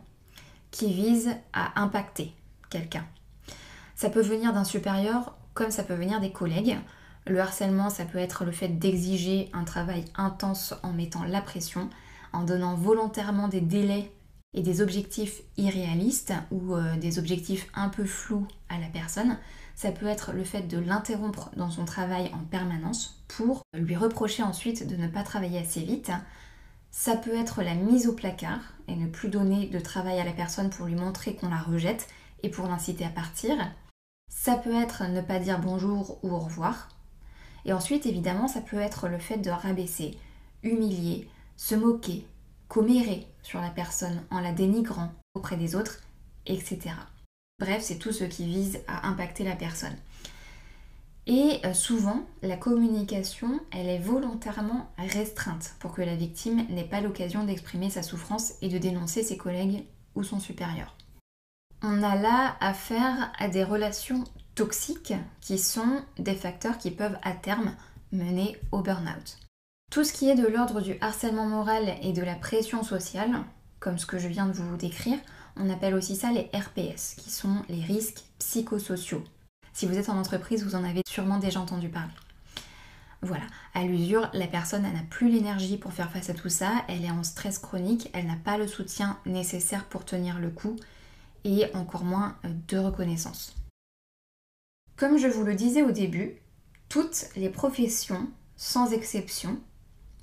qui 0.73 0.93
visent 0.93 1.37
à 1.53 1.81
impacter 1.81 2.33
quelqu'un. 2.69 3.07
Ça 3.95 4.11
peut 4.11 4.23
venir 4.23 4.53
d'un 4.53 4.65
supérieur 4.65 5.37
comme 5.55 5.71
ça 5.71 5.85
peut 5.85 5.95
venir 5.95 6.21
des 6.21 6.33
collègues. 6.33 6.77
Le 7.27 7.41
harcèlement, 7.41 7.91
ça 7.91 8.05
peut 8.05 8.19
être 8.19 8.45
le 8.45 8.53
fait 8.53 8.69
d'exiger 8.69 9.51
un 9.53 9.65
travail 9.65 10.05
intense 10.17 10.75
en 10.83 10.93
mettant 10.93 11.25
la 11.25 11.41
pression, 11.41 11.89
en 12.33 12.45
donnant 12.45 12.75
volontairement 12.75 13.49
des 13.49 13.63
délais 13.63 14.13
et 14.57 14.63
des 14.63 14.81
objectifs 14.81 15.43
irréalistes 15.59 16.33
ou 16.51 16.75
euh, 16.75 16.97
des 16.97 17.19
objectifs 17.19 17.69
un 17.75 17.91
peu 17.91 18.05
flous 18.05 18.49
à 18.69 18.79
la 18.79 18.89
personne. 18.89 19.39
Ça 19.77 19.93
peut 19.93 20.07
être 20.07 20.33
le 20.33 20.43
fait 20.43 20.63
de 20.63 20.79
l'interrompre 20.79 21.51
dans 21.57 21.71
son 21.71 21.85
travail 21.85 22.31
en 22.35 22.39
permanence 22.39 23.23
pour 23.29 23.63
lui 23.75 23.95
reprocher 23.95 24.43
ensuite 24.43 24.89
de 24.89 24.97
ne 24.97 25.07
pas 25.07 25.23
travailler 25.23 25.59
assez 25.59 25.83
vite. 25.83 26.11
Ça 26.91 27.15
peut 27.15 27.37
être 27.37 27.63
la 27.63 27.75
mise 27.75 28.09
au 28.09 28.15
placard 28.15 28.61
et 28.89 28.97
ne 28.97 29.07
plus 29.07 29.29
donner 29.29 29.67
de 29.67 29.79
travail 29.79 30.19
à 30.19 30.25
la 30.25 30.33
personne 30.33 30.71
pour 30.71 30.87
lui 30.87 30.95
montrer 30.95 31.35
qu'on 31.35 31.51
la 31.51 31.59
rejette 31.59 32.09
et 32.43 32.49
pour 32.49 32.67
l'inciter 32.67 33.05
à 33.05 33.11
partir. 33.11 33.55
Ça 34.31 34.57
peut 34.57 34.75
être 34.75 35.07
ne 35.11 35.21
pas 35.21 35.39
dire 35.39 35.61
bonjour 35.61 36.19
ou 36.23 36.31
au 36.31 36.39
revoir. 36.39 36.89
Et 37.67 37.75
ensuite, 37.75 38.07
évidemment, 38.07 38.49
ça 38.49 38.63
peut 38.63 38.79
être 38.79 39.09
le 39.09 39.19
fait 39.19 39.39
de 39.39 39.51
rabaisser, 39.51 40.17
humilier, 40.63 41.29
se 41.57 41.75
moquer, 41.75 42.27
commérer 42.69 43.27
sur 43.43 43.61
la 43.61 43.71
personne 43.71 44.23
en 44.31 44.41
la 44.41 44.53
dénigrant 44.53 45.13
auprès 45.35 45.57
des 45.57 45.77
autres, 45.77 46.01
etc. 46.47 46.91
Bref, 47.59 47.83
c'est 47.83 47.99
tout 47.99 48.13
ce 48.13 48.25
qui 48.25 48.47
vise 48.47 48.81
à 48.87 49.09
impacter 49.09 49.45
la 49.45 49.57
personne. 49.57 49.97
Et 51.27 51.61
euh, 51.65 51.75
souvent, 51.75 52.25
la 52.43 52.57
communication, 52.57 53.61
elle 53.73 53.89
est 53.89 53.99
volontairement 53.99 54.89
restreinte 54.97 55.75
pour 55.81 55.93
que 55.93 56.03
la 56.03 56.15
victime 56.15 56.67
n'ait 56.69 56.85
pas 56.85 57.01
l'occasion 57.01 57.45
d'exprimer 57.45 57.91
sa 57.91 58.03
souffrance 58.03 58.55
et 58.63 58.69
de 58.69 58.79
dénoncer 58.79 59.25
ses 59.25 59.37
collègues 59.37 59.85
ou 60.15 60.23
son 60.23 60.39
supérieur. 60.39 60.97
On 61.83 62.03
a 62.03 62.15
là 62.15 62.57
affaire 62.61 63.33
à 63.39 63.49
des 63.49 63.65
relations 63.65 64.25
toxiques 64.55 65.15
qui 65.41 65.59
sont 65.59 66.03
des 66.19 66.35
facteurs 66.35 66.79
qui 66.79 66.91
peuvent 66.91 67.19
à 67.23 67.33
terme 67.33 67.75
mener 68.13 68.57
au 68.71 68.81
burn-out. 68.81 69.39
Tout 69.91 70.05
ce 70.05 70.13
qui 70.13 70.29
est 70.29 70.35
de 70.35 70.47
l'ordre 70.47 70.81
du 70.81 70.97
harcèlement 71.01 71.47
moral 71.47 71.95
et 72.03 72.13
de 72.13 72.23
la 72.23 72.35
pression 72.35 72.83
sociale, 72.83 73.45
comme 73.81 73.99
ce 73.99 74.07
que 74.07 74.19
je 74.19 74.29
viens 74.29 74.47
de 74.47 74.53
vous 74.53 74.77
décrire, 74.77 75.19
on 75.57 75.71
appelle 75.71 75.95
aussi 75.95 76.17
ça 76.17 76.33
les 76.33 76.51
RPS, 76.53 77.15
qui 77.17 77.31
sont 77.31 77.63
les 77.69 77.83
risques 77.83 78.25
psychosociaux. 78.39 79.25
Si 79.73 79.87
vous 79.87 79.97
êtes 79.97 80.09
en 80.09 80.19
entreprise, 80.19 80.65
vous 80.65 80.75
en 80.75 80.85
avez 80.85 81.03
sûrement 81.09 81.39
déjà 81.39 81.61
entendu 81.61 81.89
parler. 81.89 82.13
Voilà, 83.23 83.45
à 83.75 83.85
l'usure, 83.85 84.29
la 84.35 84.47
personne 84.47 84.83
n'a 84.83 85.03
plus 85.09 85.31
l'énergie 85.31 85.79
pour 85.79 85.93
faire 85.93 86.11
face 86.11 86.29
à 86.29 86.35
tout 86.35 86.51
ça, 86.51 86.85
elle 86.89 87.05
est 87.05 87.11
en 87.11 87.25
stress 87.25 87.59
chronique, 87.59 88.11
elle 88.13 88.27
n'a 88.27 88.37
pas 88.37 88.59
le 88.59 88.67
soutien 88.67 89.19
nécessaire 89.25 89.87
pour 89.87 90.05
tenir 90.05 90.39
le 90.39 90.51
coup 90.51 90.77
et 91.45 91.65
encore 91.75 92.05
moins 92.05 92.37
de 92.45 92.77
reconnaissance. 92.77 93.55
Comme 94.97 95.19
je 95.19 95.29
vous 95.29 95.45
le 95.45 95.55
disais 95.55 95.83
au 95.83 95.91
début, 95.91 96.37
toutes 96.89 97.27
les 97.37 97.49
professions, 97.49 98.29
sans 98.57 98.93
exception, 98.93 99.59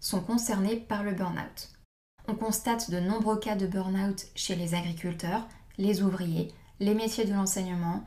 sont 0.04 0.20
concernées 0.20 0.76
par 0.76 1.02
le 1.02 1.14
burn-out. 1.14 1.70
On 2.28 2.36
constate 2.36 2.92
de 2.92 3.00
nombreux 3.00 3.40
cas 3.40 3.56
de 3.56 3.66
burn-out 3.66 4.28
chez 4.36 4.56
les 4.56 4.76
agriculteurs, 4.76 5.48
les 5.78 6.04
ouvriers, 6.04 6.54
les 6.80 6.94
métiers 6.94 7.26
de 7.26 7.34
l'enseignement, 7.34 8.04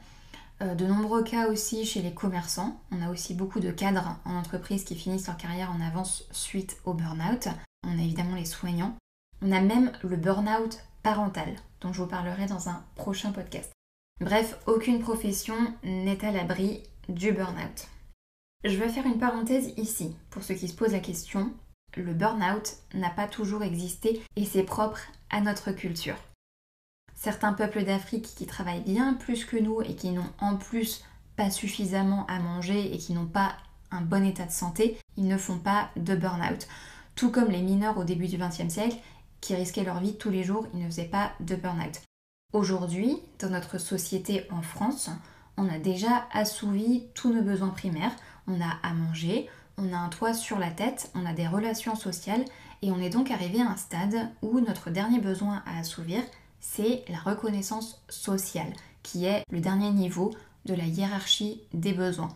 euh, 0.63 0.75
de 0.75 0.87
nombreux 0.87 1.25
cas 1.25 1.49
aussi 1.49 1.87
chez 1.87 2.03
les 2.03 2.13
commerçants. 2.13 2.81
On 2.93 3.03
a 3.03 3.11
aussi 3.11 3.35
beaucoup 3.35 3.61
de 3.61 3.71
cadres 3.71 4.19
en 4.27 4.37
entreprise 4.37 4.85
qui 4.85 4.95
finissent 4.95 5.27
leur 5.27 5.39
carrière 5.39 5.73
en 5.73 5.81
avance 5.81 6.25
suite 6.33 6.77
au 6.85 6.93
burn-out. 6.93 7.49
On 7.83 7.99
a 7.99 8.03
évidemment 8.03 8.37
les 8.37 8.45
soignants. 8.45 8.95
On 9.43 9.51
a 9.51 9.61
même 9.61 9.91
le 10.03 10.17
burn-out 10.17 10.79
parental, 11.03 11.57
dont 11.81 11.93
je 11.93 12.03
vous 12.03 12.09
parlerai 12.09 12.47
dans 12.47 12.69
un 12.69 12.85
prochain 12.95 13.33
podcast. 13.33 13.73
Bref, 14.21 14.59
aucune 14.67 15.01
profession 15.01 15.57
n'est 15.83 16.25
à 16.25 16.31
l'abri 16.31 16.83
du 17.09 17.33
burn-out. 17.33 17.89
Je 18.65 18.77
vais 18.77 18.89
faire 18.89 19.07
une 19.07 19.19
parenthèse 19.19 19.73
ici 19.77 20.15
pour 20.31 20.43
ceux 20.43 20.55
qui 20.55 20.69
se 20.69 20.75
posent 20.75 20.93
la 20.93 21.01
question 21.01 21.53
le 21.97 22.13
burn-out 22.13 22.77
n'a 22.95 23.11
pas 23.11 23.27
toujours 23.27 23.63
existé 23.63 24.23
et 24.37 24.45
c'est 24.45 24.63
propre 24.63 25.01
à 25.31 25.41
notre 25.41 25.73
culture. 25.73 26.17
Certains 27.15 27.55
peuples 27.55 27.85
d'Afrique 27.85 28.35
qui 28.37 28.47
travaillent 28.47 28.83
bien 28.83 29.15
plus 29.15 29.45
que 29.45 29.57
nous 29.57 29.81
et 29.83 29.97
qui 29.97 30.11
n'ont 30.11 30.31
en 30.41 30.57
plus 30.57 31.03
pas 31.37 31.51
suffisamment 31.51 32.27
à 32.27 32.39
manger 32.39 32.95
et 32.95 32.99
qui 32.99 33.13
n'ont 33.13 33.27
pas 33.27 33.57
un 33.91 34.03
bon 34.03 34.25
état 34.25 34.45
de 34.45 34.51
santé, 34.51 34.99
ils 35.17 35.27
ne 35.27 35.37
font 35.37 35.59
pas 35.59 35.91
de 35.97 36.15
burn-out. 36.15 36.67
Tout 37.15 37.31
comme 37.31 37.51
les 37.51 37.63
mineurs 37.63 37.99
au 37.99 38.05
début 38.05 38.27
du 38.27 38.37
XXe 38.37 38.69
siècle 38.69 38.99
qui 39.41 39.55
risquaient 39.55 39.85
leur 39.85 40.01
vie 40.01 40.17
tous 40.17 40.31
les 40.31 40.45
jours, 40.45 40.67
ils 40.75 40.81
ne 40.81 40.87
faisaient 40.87 41.05
pas 41.05 41.33
de 41.41 41.57
burn-out. 41.57 42.03
Aujourd'hui, 42.53 43.19
dans 43.39 43.51
notre 43.51 43.79
société 43.79 44.47
en 44.51 44.63
France, 44.63 45.11
on 45.57 45.69
a 45.69 45.79
déjà 45.79 46.27
assouvi 46.33 47.07
tous 47.15 47.33
nos 47.33 47.43
besoins 47.43 47.71
primaires. 47.71 48.15
On 48.47 48.61
a 48.61 48.79
à 48.83 48.93
manger, 48.93 49.49
on 49.79 49.93
a 49.93 49.97
un 49.97 50.09
toit 50.09 50.35
sur 50.35 50.59
la 50.59 50.71
tête, 50.71 51.11
on 51.15 51.27
a 51.27 51.33
des 51.33 51.47
relations 51.47 51.97
sociales 51.97 52.45
et 52.83 52.91
on 52.91 52.99
est 52.99 53.11
donc 53.11 53.31
arrivé 53.31 53.61
à 53.61 53.71
un 53.71 53.77
stade 53.77 54.31
où 54.43 54.61
notre 54.61 54.91
dernier 54.91 55.21
besoin 55.21 55.63
à 55.67 55.79
assouvir, 55.79 56.23
c'est 56.61 57.05
la 57.09 57.19
reconnaissance 57.19 58.03
sociale, 58.09 58.73
qui 59.03 59.27
est 59.27 59.43
le 59.51 59.61
dernier 59.61 59.91
niveau 59.91 60.35
de 60.65 60.75
la 60.75 60.85
hiérarchie 60.85 61.63
des 61.73 61.93
besoins. 61.93 62.35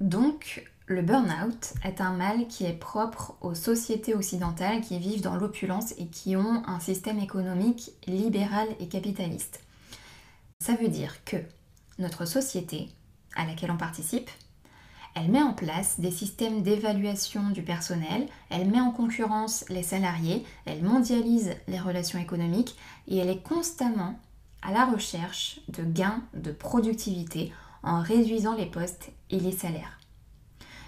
Donc, 0.00 0.64
le 0.86 1.02
burn-out 1.02 1.74
est 1.84 2.00
un 2.00 2.12
mal 2.12 2.46
qui 2.48 2.66
est 2.66 2.78
propre 2.78 3.36
aux 3.40 3.54
sociétés 3.54 4.14
occidentales 4.14 4.80
qui 4.80 4.98
vivent 4.98 5.22
dans 5.22 5.36
l'opulence 5.36 5.92
et 5.98 6.08
qui 6.08 6.36
ont 6.36 6.62
un 6.66 6.80
système 6.80 7.18
économique 7.18 7.92
libéral 8.06 8.68
et 8.80 8.88
capitaliste. 8.88 9.60
Ça 10.60 10.74
veut 10.74 10.88
dire 10.88 11.24
que 11.24 11.36
notre 11.98 12.26
société, 12.26 12.90
à 13.34 13.46
laquelle 13.46 13.70
on 13.70 13.76
participe, 13.76 14.30
elle 15.14 15.30
met 15.30 15.42
en 15.42 15.52
place 15.52 16.00
des 16.00 16.10
systèmes 16.10 16.62
d'évaluation 16.62 17.50
du 17.50 17.62
personnel, 17.62 18.26
elle 18.50 18.68
met 18.68 18.80
en 18.80 18.90
concurrence 18.90 19.64
les 19.68 19.82
salariés, 19.82 20.44
elle 20.64 20.82
mondialise 20.82 21.52
les 21.68 21.78
relations 21.78 22.18
économiques 22.18 22.76
et 23.06 23.18
elle 23.18 23.30
est 23.30 23.42
constamment 23.42 24.18
à 24.62 24.72
la 24.72 24.86
recherche 24.86 25.60
de 25.68 25.84
gains 25.84 26.22
de 26.34 26.50
productivité 26.50 27.52
en 27.82 28.00
réduisant 28.00 28.54
les 28.54 28.66
postes 28.66 29.10
et 29.30 29.38
les 29.38 29.52
salaires. 29.52 30.00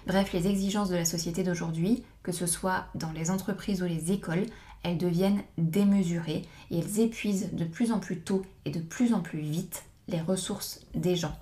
Bref, 0.07 0.33
les 0.33 0.47
exigences 0.47 0.89
de 0.89 0.95
la 0.95 1.05
société 1.05 1.43
d'aujourd'hui, 1.43 2.03
que 2.23 2.31
ce 2.31 2.47
soit 2.47 2.85
dans 2.95 3.11
les 3.11 3.29
entreprises 3.29 3.81
ou 3.81 3.85
les 3.85 4.11
écoles, 4.11 4.45
elles 4.83 4.97
deviennent 4.97 5.43
démesurées 5.57 6.43
et 6.71 6.79
elles 6.79 6.99
épuisent 6.99 7.53
de 7.53 7.65
plus 7.65 7.91
en 7.91 7.99
plus 7.99 8.19
tôt 8.19 8.45
et 8.65 8.71
de 8.71 8.79
plus 8.79 9.13
en 9.13 9.21
plus 9.21 9.39
vite 9.39 9.83
les 10.07 10.21
ressources 10.21 10.81
des 10.95 11.15
gens. 11.15 11.37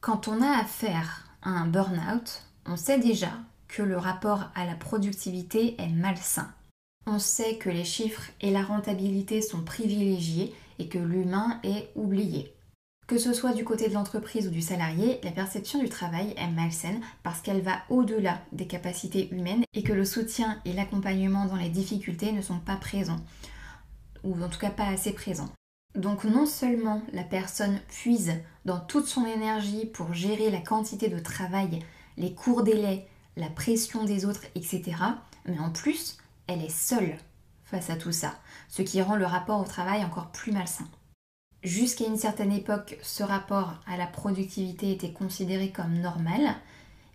Quand 0.00 0.28
on 0.28 0.40
a 0.40 0.58
affaire 0.58 1.23
un 1.44 1.66
burn-out, 1.66 2.42
on 2.66 2.76
sait 2.76 2.98
déjà 2.98 3.30
que 3.68 3.82
le 3.82 3.98
rapport 3.98 4.50
à 4.54 4.64
la 4.64 4.74
productivité 4.74 5.80
est 5.80 5.88
malsain. 5.88 6.50
On 7.06 7.18
sait 7.18 7.56
que 7.56 7.70
les 7.70 7.84
chiffres 7.84 8.30
et 8.40 8.50
la 8.50 8.62
rentabilité 8.62 9.42
sont 9.42 9.62
privilégiés 9.62 10.54
et 10.78 10.88
que 10.88 10.98
l'humain 10.98 11.60
est 11.62 11.90
oublié. 11.94 12.54
Que 13.06 13.18
ce 13.18 13.34
soit 13.34 13.52
du 13.52 13.64
côté 13.64 13.88
de 13.88 13.94
l'entreprise 13.94 14.46
ou 14.46 14.50
du 14.50 14.62
salarié, 14.62 15.20
la 15.22 15.30
perception 15.30 15.78
du 15.78 15.90
travail 15.90 16.34
est 16.38 16.48
malsaine 16.48 17.02
parce 17.22 17.42
qu'elle 17.42 17.60
va 17.60 17.82
au-delà 17.90 18.40
des 18.52 18.66
capacités 18.66 19.28
humaines 19.34 19.64
et 19.74 19.82
que 19.82 19.92
le 19.92 20.06
soutien 20.06 20.58
et 20.64 20.72
l'accompagnement 20.72 21.44
dans 21.44 21.56
les 21.56 21.68
difficultés 21.68 22.32
ne 22.32 22.40
sont 22.40 22.60
pas 22.60 22.76
présents, 22.76 23.20
ou 24.22 24.42
en 24.42 24.48
tout 24.48 24.58
cas 24.58 24.70
pas 24.70 24.86
assez 24.86 25.12
présents. 25.12 25.50
Donc 25.94 26.24
non 26.24 26.46
seulement 26.46 27.02
la 27.12 27.22
personne 27.22 27.78
puise 27.88 28.32
dans 28.64 28.80
toute 28.80 29.06
son 29.06 29.24
énergie 29.26 29.86
pour 29.86 30.12
gérer 30.12 30.50
la 30.50 30.60
quantité 30.60 31.08
de 31.08 31.18
travail, 31.18 31.80
les 32.16 32.34
courts 32.34 32.64
délais, 32.64 33.06
la 33.36 33.48
pression 33.48 34.04
des 34.04 34.24
autres, 34.24 34.44
etc., 34.54 34.82
mais 35.46 35.58
en 35.58 35.70
plus, 35.70 36.18
elle 36.46 36.62
est 36.62 36.70
seule 36.70 37.16
face 37.64 37.90
à 37.90 37.96
tout 37.96 38.12
ça, 38.12 38.34
ce 38.68 38.82
qui 38.82 39.02
rend 39.02 39.16
le 39.16 39.26
rapport 39.26 39.60
au 39.60 39.64
travail 39.64 40.04
encore 40.04 40.30
plus 40.30 40.52
malsain. 40.52 40.86
Jusqu'à 41.62 42.06
une 42.06 42.18
certaine 42.18 42.52
époque, 42.52 42.98
ce 43.02 43.22
rapport 43.22 43.74
à 43.86 43.96
la 43.96 44.06
productivité 44.06 44.92
était 44.92 45.12
considéré 45.12 45.70
comme 45.70 45.94
normal, 46.00 46.56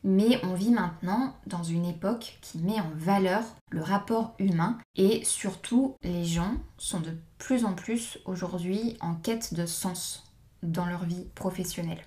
mais 0.03 0.39
on 0.43 0.53
vit 0.53 0.71
maintenant 0.71 1.35
dans 1.47 1.63
une 1.63 1.85
époque 1.85 2.37
qui 2.41 2.59
met 2.59 2.79
en 2.79 2.91
valeur 2.95 3.43
le 3.69 3.81
rapport 3.81 4.33
humain 4.39 4.77
et 4.95 5.23
surtout 5.23 5.95
les 6.03 6.25
gens 6.25 6.53
sont 6.77 6.99
de 6.99 7.17
plus 7.37 7.65
en 7.65 7.73
plus 7.73 8.19
aujourd'hui 8.25 8.97
en 9.01 9.15
quête 9.15 9.53
de 9.53 9.65
sens 9.65 10.31
dans 10.63 10.85
leur 10.85 11.05
vie 11.05 11.25
professionnelle. 11.35 12.01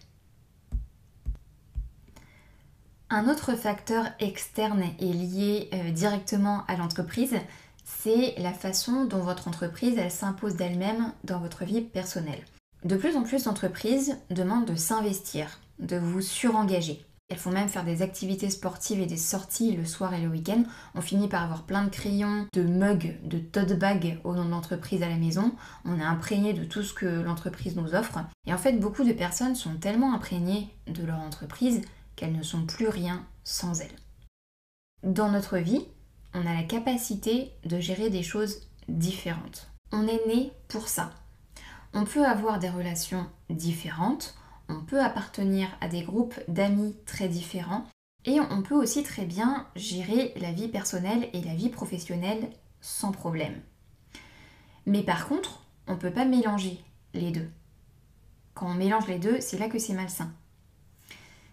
Un 3.10 3.28
autre 3.28 3.54
facteur 3.54 4.06
externe 4.20 4.84
et 4.98 5.12
lié 5.12 5.68
euh, 5.74 5.90
directement 5.90 6.64
à 6.66 6.76
l'entreprise, 6.76 7.36
c'est 7.84 8.34
la 8.38 8.54
façon 8.54 9.04
dont 9.04 9.18
votre 9.18 9.48
entreprise 9.48 10.00
s'impose 10.08 10.56
d'elle-même 10.56 11.12
dans 11.24 11.38
votre 11.38 11.64
vie 11.64 11.82
personnelle. 11.82 12.42
De 12.84 12.96
plus 12.96 13.14
en 13.16 13.22
plus 13.22 13.44
d'entreprises 13.44 14.16
demandent 14.30 14.64
de 14.64 14.74
s'investir, 14.74 15.60
de 15.78 15.98
vous 15.98 16.22
surengager. 16.22 17.04
Elles 17.32 17.38
font 17.38 17.50
même 17.50 17.70
faire 17.70 17.86
des 17.86 18.02
activités 18.02 18.50
sportives 18.50 19.00
et 19.00 19.06
des 19.06 19.16
sorties 19.16 19.74
le 19.74 19.86
soir 19.86 20.12
et 20.12 20.20
le 20.20 20.28
week-end. 20.28 20.64
On 20.94 21.00
finit 21.00 21.28
par 21.28 21.42
avoir 21.42 21.62
plein 21.62 21.82
de 21.82 21.88
crayons, 21.88 22.46
de 22.52 22.62
mugs, 22.62 23.18
de 23.24 23.38
tote 23.38 23.72
bags 23.72 24.20
au 24.22 24.34
nom 24.34 24.44
de 24.44 24.50
l'entreprise 24.50 25.02
à 25.02 25.08
la 25.08 25.16
maison. 25.16 25.54
On 25.86 25.98
est 25.98 26.04
imprégné 26.04 26.52
de 26.52 26.66
tout 26.66 26.82
ce 26.82 26.92
que 26.92 27.06
l'entreprise 27.06 27.74
nous 27.74 27.94
offre. 27.94 28.18
Et 28.46 28.52
en 28.52 28.58
fait, 28.58 28.74
beaucoup 28.74 29.02
de 29.02 29.14
personnes 29.14 29.54
sont 29.54 29.76
tellement 29.76 30.12
imprégnées 30.12 30.68
de 30.86 31.06
leur 31.06 31.20
entreprise 31.20 31.80
qu'elles 32.16 32.36
ne 32.36 32.42
sont 32.42 32.66
plus 32.66 32.88
rien 32.88 33.24
sans 33.44 33.80
elles. 33.80 33.96
Dans 35.02 35.30
notre 35.30 35.56
vie, 35.56 35.86
on 36.34 36.46
a 36.46 36.52
la 36.52 36.64
capacité 36.64 37.52
de 37.64 37.80
gérer 37.80 38.10
des 38.10 38.22
choses 38.22 38.68
différentes. 38.90 39.70
On 39.90 40.06
est 40.06 40.26
né 40.26 40.52
pour 40.68 40.86
ça. 40.86 41.08
On 41.94 42.04
peut 42.04 42.26
avoir 42.26 42.58
des 42.58 42.68
relations 42.68 43.26
différentes, 43.48 44.34
on 44.68 44.80
peut 44.80 45.00
appartenir 45.00 45.68
à 45.80 45.88
des 45.88 46.02
groupes 46.02 46.38
d'amis 46.48 46.96
très 47.06 47.28
différents 47.28 47.84
et 48.24 48.40
on 48.40 48.62
peut 48.62 48.74
aussi 48.74 49.02
très 49.02 49.24
bien 49.24 49.66
gérer 49.74 50.32
la 50.36 50.52
vie 50.52 50.68
personnelle 50.68 51.28
et 51.32 51.40
la 51.42 51.54
vie 51.54 51.68
professionnelle 51.68 52.50
sans 52.80 53.12
problème. 53.12 53.60
Mais 54.86 55.02
par 55.02 55.28
contre, 55.28 55.62
on 55.86 55.92
ne 55.92 55.98
peut 55.98 56.12
pas 56.12 56.24
mélanger 56.24 56.82
les 57.14 57.30
deux. 57.30 57.50
Quand 58.54 58.70
on 58.70 58.74
mélange 58.74 59.08
les 59.08 59.18
deux, 59.18 59.40
c'est 59.40 59.58
là 59.58 59.68
que 59.68 59.78
c'est 59.78 59.94
malsain. 59.94 60.32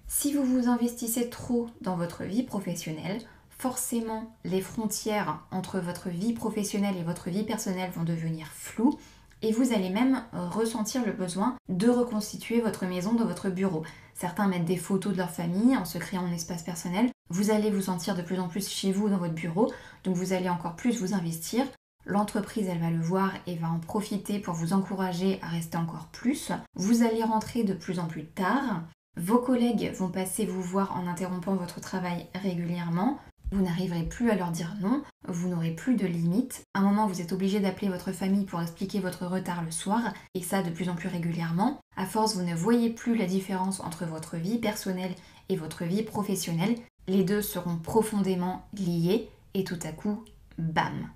Si 0.08 0.34
vous 0.34 0.44
vous 0.44 0.68
investissez 0.68 1.30
trop 1.30 1.70
dans 1.82 1.96
votre 1.96 2.24
vie 2.24 2.44
professionnelle, 2.44 3.22
forcément 3.50 4.36
les 4.44 4.62
frontières 4.62 5.40
entre 5.52 5.80
votre 5.80 6.10
vie 6.10 6.34
professionnelle 6.34 6.98
et 6.98 7.04
votre 7.04 7.30
vie 7.30 7.44
personnelle 7.44 7.92
vont 7.92 8.04
devenir 8.04 8.48
floues 8.48 8.98
et 9.42 9.52
vous 9.52 9.74
allez 9.74 9.90
même 9.90 10.24
ressentir 10.34 11.06
le 11.06 11.12
besoin 11.12 11.56
de 11.70 11.90
reconstituer 11.90 12.62
votre 12.62 12.86
maison 12.86 13.14
dans 13.14 13.26
votre 13.26 13.50
bureau. 13.50 13.84
Certains 14.14 14.48
mettent 14.48 14.66
des 14.66 14.78
photos 14.78 15.14
de 15.14 15.18
leur 15.18 15.30
famille 15.30 15.78
en 15.78 15.86
se 15.86 15.98
créant 15.98 16.26
un 16.26 16.34
espace 16.34 16.64
personnel. 16.64 17.10
Vous 17.30 17.52
allez 17.52 17.72
vous 17.72 17.84
sentir 17.84 18.16
de 18.16 18.22
plus 18.22 18.40
en 18.40 18.48
plus 18.48 18.68
chez 18.68 18.92
vous 18.92 19.08
dans 19.08 19.18
votre 19.18 19.34
bureau, 19.34 19.72
donc 20.04 20.16
vous 20.16 20.34
allez 20.34 20.50
encore 20.50 20.76
plus 20.76 21.00
vous 21.00 21.14
investir. 21.14 21.66
L'entreprise, 22.06 22.68
elle 22.68 22.80
va 22.80 22.90
le 22.90 23.02
voir 23.02 23.32
et 23.46 23.56
va 23.56 23.70
en 23.70 23.80
profiter 23.80 24.40
pour 24.40 24.56
vous 24.56 24.74
encourager 24.74 25.40
à 25.42 25.48
rester 25.48 25.78
encore 25.78 26.08
plus. 26.12 26.52
Vous 26.76 27.04
allez 27.04 27.24
rentrer 27.24 27.64
de 27.64 27.74
plus 27.74 28.00
en 28.00 28.08
plus 28.08 28.26
tard. 28.26 28.82
Vos 29.16 29.38
collègues 29.38 29.94
vont 29.94 30.10
passer 30.10 30.46
vous 30.46 30.62
voir 30.62 30.98
en 30.98 31.08
interrompant 31.08 31.56
votre 31.56 31.80
travail 31.82 32.28
régulièrement. 32.36 33.20
Vous 33.52 33.64
n'arriverez 33.64 34.04
plus 34.04 34.30
à 34.30 34.36
leur 34.36 34.52
dire 34.52 34.76
non, 34.80 35.02
vous 35.28 35.50
n'aurez 35.50 35.72
plus 35.72 35.96
de 35.96 36.06
limites. 36.06 36.62
À 36.76 36.80
un 36.80 36.84
moment, 36.84 37.08
vous 37.08 37.20
êtes 37.20 37.34
obligé 37.34 37.60
d'appeler 37.60 37.90
votre 37.90 38.12
famille 38.12 38.46
pour 38.46 38.62
expliquer 38.62 39.00
votre 39.00 39.26
retard 39.26 39.64
le 39.64 39.72
soir, 39.72 40.14
et 40.36 40.44
ça 40.44 40.62
de 40.62 40.70
plus 40.70 40.90
en 40.90 40.96
plus 40.96 41.10
régulièrement. 41.10 41.80
À 41.96 42.06
force, 42.06 42.36
vous 42.36 42.44
ne 42.44 42.54
voyez 42.54 42.92
plus 42.92 43.16
la 43.16 43.26
différence 43.26 43.80
entre 43.80 44.06
votre 44.06 44.38
vie 44.38 44.60
personnelle 44.60 45.16
et 45.50 45.56
votre 45.56 45.84
vie 45.84 46.04
professionnelle. 46.04 46.76
Les 47.08 47.24
deux 47.24 47.42
seront 47.42 47.78
profondément 47.78 48.68
liés, 48.74 49.30
et 49.56 49.64
tout 49.64 49.80
à 49.84 49.92
coup, 49.92 50.24
bam, 50.60 51.10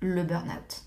le 0.00 0.22
burn-out. 0.24 0.84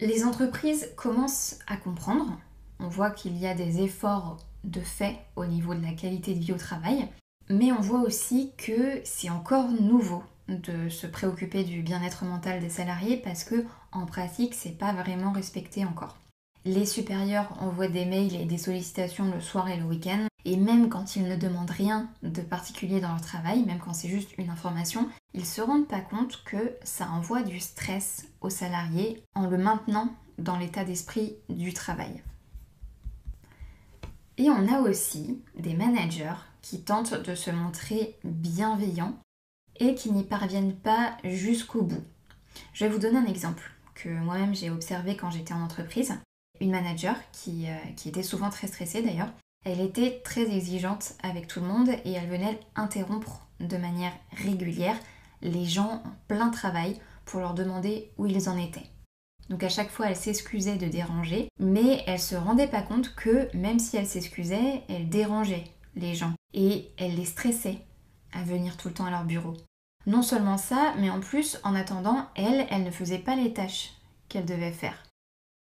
Les 0.00 0.24
entreprises 0.24 0.92
commencent 0.96 1.60
à 1.68 1.76
comprendre. 1.76 2.38
On 2.80 2.88
voit 2.88 3.10
qu'il 3.10 3.36
y 3.38 3.46
a 3.46 3.54
des 3.54 3.82
efforts 3.82 4.38
de 4.64 4.80
fait 4.80 5.16
au 5.36 5.46
niveau 5.46 5.74
de 5.74 5.82
la 5.82 5.92
qualité 5.92 6.34
de 6.34 6.40
vie 6.40 6.52
au 6.52 6.58
travail. 6.58 7.08
Mais 7.48 7.70
on 7.72 7.80
voit 7.80 8.00
aussi 8.00 8.52
que 8.56 9.00
c'est 9.04 9.30
encore 9.30 9.68
nouveau 9.70 10.24
de 10.48 10.88
se 10.88 11.06
préoccuper 11.06 11.64
du 11.64 11.82
bien-être 11.82 12.24
mental 12.24 12.60
des 12.60 12.68
salariés 12.68 13.16
parce 13.16 13.44
que 13.44 13.64
en 13.92 14.06
pratique, 14.06 14.54
c'est 14.54 14.78
pas 14.78 14.92
vraiment 14.92 15.32
respecté 15.32 15.84
encore. 15.84 16.16
Les 16.64 16.84
supérieurs 16.84 17.52
envoient 17.60 17.88
des 17.88 18.04
mails 18.04 18.34
et 18.34 18.44
des 18.44 18.58
sollicitations 18.58 19.30
le 19.32 19.40
soir 19.40 19.68
et 19.68 19.76
le 19.76 19.84
week-end, 19.84 20.26
et 20.44 20.56
même 20.56 20.88
quand 20.88 21.14
ils 21.14 21.28
ne 21.28 21.36
demandent 21.36 21.70
rien 21.70 22.08
de 22.24 22.42
particulier 22.42 23.00
dans 23.00 23.10
leur 23.10 23.20
travail, 23.20 23.64
même 23.64 23.78
quand 23.78 23.94
c'est 23.94 24.08
juste 24.08 24.36
une 24.36 24.50
information, 24.50 25.08
ils 25.32 25.46
se 25.46 25.60
rendent 25.60 25.86
pas 25.86 26.00
compte 26.00 26.42
que 26.44 26.74
ça 26.82 27.08
envoie 27.10 27.42
du 27.42 27.60
stress 27.60 28.26
aux 28.40 28.50
salariés 28.50 29.22
en 29.36 29.46
le 29.46 29.58
maintenant 29.58 30.08
dans 30.38 30.58
l'état 30.58 30.84
d'esprit 30.84 31.36
du 31.48 31.72
travail. 31.72 32.22
Et 34.38 34.50
on 34.50 34.68
a 34.68 34.80
aussi 34.80 35.40
des 35.56 35.74
managers 35.74 36.34
qui 36.66 36.82
tentent 36.82 37.14
de 37.14 37.36
se 37.36 37.52
montrer 37.52 38.18
bienveillants 38.24 39.16
et 39.78 39.94
qui 39.94 40.10
n'y 40.10 40.24
parviennent 40.24 40.74
pas 40.74 41.16
jusqu'au 41.22 41.82
bout. 41.82 42.02
Je 42.72 42.84
vais 42.84 42.90
vous 42.90 42.98
donner 42.98 43.18
un 43.18 43.26
exemple 43.26 43.70
que 43.94 44.08
moi-même 44.08 44.54
j'ai 44.54 44.70
observé 44.70 45.16
quand 45.16 45.30
j'étais 45.30 45.54
en 45.54 45.62
entreprise. 45.62 46.14
Une 46.60 46.72
manager 46.72 47.14
qui, 47.30 47.66
euh, 47.68 47.76
qui 47.96 48.08
était 48.08 48.24
souvent 48.24 48.50
très 48.50 48.66
stressée 48.66 49.00
d'ailleurs, 49.00 49.32
elle 49.64 49.80
était 49.80 50.20
très 50.24 50.50
exigeante 50.50 51.12
avec 51.22 51.46
tout 51.46 51.60
le 51.60 51.68
monde 51.68 51.90
et 52.04 52.12
elle 52.12 52.28
venait 52.28 52.58
interrompre 52.74 53.46
de 53.60 53.76
manière 53.76 54.12
régulière 54.32 54.96
les 55.42 55.66
gens 55.66 56.02
en 56.04 56.12
plein 56.26 56.48
travail 56.48 56.98
pour 57.26 57.38
leur 57.38 57.54
demander 57.54 58.10
où 58.18 58.26
ils 58.26 58.48
en 58.48 58.58
étaient. 58.58 58.90
Donc 59.50 59.62
à 59.62 59.68
chaque 59.68 59.90
fois, 59.90 60.08
elle 60.08 60.16
s'excusait 60.16 60.78
de 60.78 60.88
déranger, 60.88 61.48
mais 61.60 62.02
elle 62.08 62.18
se 62.18 62.34
rendait 62.34 62.66
pas 62.66 62.82
compte 62.82 63.14
que 63.14 63.54
même 63.56 63.78
si 63.78 63.96
elle 63.96 64.06
s'excusait, 64.06 64.82
elle 64.88 65.08
dérangeait 65.08 65.64
les 65.96 66.14
gens 66.14 66.34
et 66.54 66.90
elle 66.98 67.16
les 67.16 67.24
stressait 67.24 67.80
à 68.32 68.42
venir 68.42 68.76
tout 68.76 68.88
le 68.88 68.94
temps 68.94 69.06
à 69.06 69.10
leur 69.10 69.24
bureau. 69.24 69.54
Non 70.06 70.22
seulement 70.22 70.58
ça, 70.58 70.94
mais 70.98 71.10
en 71.10 71.20
plus, 71.20 71.58
en 71.64 71.74
attendant, 71.74 72.26
elle, 72.36 72.66
elle 72.70 72.84
ne 72.84 72.90
faisait 72.90 73.18
pas 73.18 73.34
les 73.34 73.52
tâches 73.52 73.92
qu'elle 74.28 74.44
devait 74.44 74.72
faire. 74.72 75.02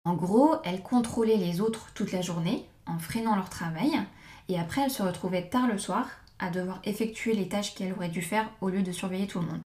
En 0.04 0.14
gros, 0.14 0.56
elle 0.64 0.82
contrôlait 0.82 1.36
les 1.36 1.60
autres 1.60 1.90
toute 1.94 2.12
la 2.12 2.20
journée 2.20 2.68
en 2.86 2.98
freinant 2.98 3.36
leur 3.36 3.48
travail 3.48 3.92
et 4.48 4.58
après 4.58 4.82
elle 4.82 4.90
se 4.90 5.02
retrouvait 5.02 5.48
tard 5.48 5.66
le 5.66 5.78
soir 5.78 6.08
à 6.38 6.50
devoir 6.50 6.80
effectuer 6.84 7.34
les 7.34 7.48
tâches 7.48 7.74
qu'elle 7.74 7.92
aurait 7.92 8.08
dû 8.08 8.20
faire 8.20 8.50
au 8.60 8.68
lieu 8.68 8.82
de 8.82 8.92
surveiller 8.92 9.26
tout 9.26 9.40
le 9.40 9.46
monde. 9.46 9.62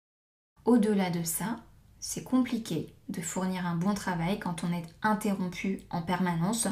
Au-delà 0.65 1.11
de 1.11 1.23
ça, 1.23 1.61
c'est 2.01 2.25
compliqué 2.25 2.95
de 3.09 3.21
fournir 3.21 3.67
un 3.67 3.77
bon 3.77 3.95
travail 3.95 4.39
quand 4.39 4.65
on 4.65 4.73
est 4.73 4.87
interrompu 5.03 5.83
en 5.91 6.03
permanence 6.03 6.69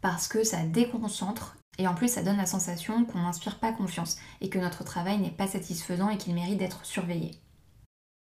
parce 0.00 0.26
que 0.26 0.42
ça 0.42 0.64
déconcentre 0.64 1.56
et 1.78 1.88
en 1.88 1.94
plus, 1.94 2.08
ça 2.08 2.22
donne 2.22 2.36
la 2.36 2.46
sensation 2.46 3.04
qu'on 3.04 3.20
n'inspire 3.20 3.58
pas 3.58 3.72
confiance 3.72 4.18
et 4.40 4.50
que 4.50 4.58
notre 4.58 4.84
travail 4.84 5.18
n'est 5.18 5.30
pas 5.30 5.46
satisfaisant 5.46 6.10
et 6.10 6.18
qu'il 6.18 6.34
mérite 6.34 6.58
d'être 6.58 6.84
surveillé. 6.84 7.32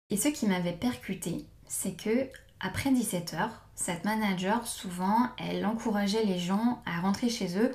Et 0.09 0.17
ce 0.17 0.29
qui 0.29 0.47
m'avait 0.47 0.73
percuté, 0.73 1.47
c'est 1.67 1.93
que 1.93 2.29
après 2.61 2.91
17 2.91 3.35
heures, 3.35 3.63
cette 3.75 4.05
manager, 4.05 4.67
souvent, 4.67 5.29
elle 5.39 5.67
encourageait 5.67 6.25
les 6.25 6.39
gens 6.39 6.83
à 6.87 7.01
rentrer 7.01 7.29
chez 7.29 7.59
eux 7.59 7.73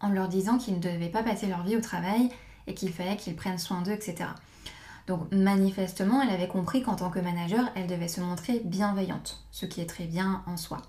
en 0.00 0.08
leur 0.08 0.28
disant 0.28 0.56
qu'ils 0.56 0.74
ne 0.74 0.80
devaient 0.80 1.10
pas 1.10 1.22
passer 1.22 1.46
leur 1.46 1.62
vie 1.62 1.76
au 1.76 1.80
travail 1.80 2.30
et 2.66 2.74
qu'il 2.74 2.92
fallait 2.92 3.16
qu'ils 3.16 3.36
prennent 3.36 3.58
soin 3.58 3.82
d'eux, 3.82 3.92
etc. 3.92 4.30
Donc 5.06 5.30
manifestement, 5.30 6.22
elle 6.22 6.30
avait 6.30 6.48
compris 6.48 6.82
qu'en 6.82 6.96
tant 6.96 7.10
que 7.10 7.18
manager, 7.18 7.68
elle 7.74 7.86
devait 7.86 8.08
se 8.08 8.20
montrer 8.20 8.60
bienveillante, 8.64 9.44
ce 9.50 9.66
qui 9.66 9.80
est 9.80 9.86
très 9.86 10.04
bien 10.04 10.42
en 10.46 10.56
soi. 10.56 10.80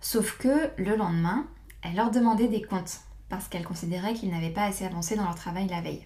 Sauf 0.00 0.38
que 0.38 0.70
le 0.76 0.94
lendemain, 0.94 1.46
elle 1.82 1.96
leur 1.96 2.10
demandait 2.10 2.48
des 2.48 2.62
comptes 2.62 3.00
parce 3.30 3.48
qu'elle 3.48 3.64
considérait 3.64 4.12
qu'ils 4.12 4.30
n'avaient 4.30 4.50
pas 4.50 4.64
assez 4.64 4.84
avancé 4.84 5.16
dans 5.16 5.24
leur 5.24 5.34
travail 5.34 5.68
la 5.68 5.80
veille. 5.80 6.04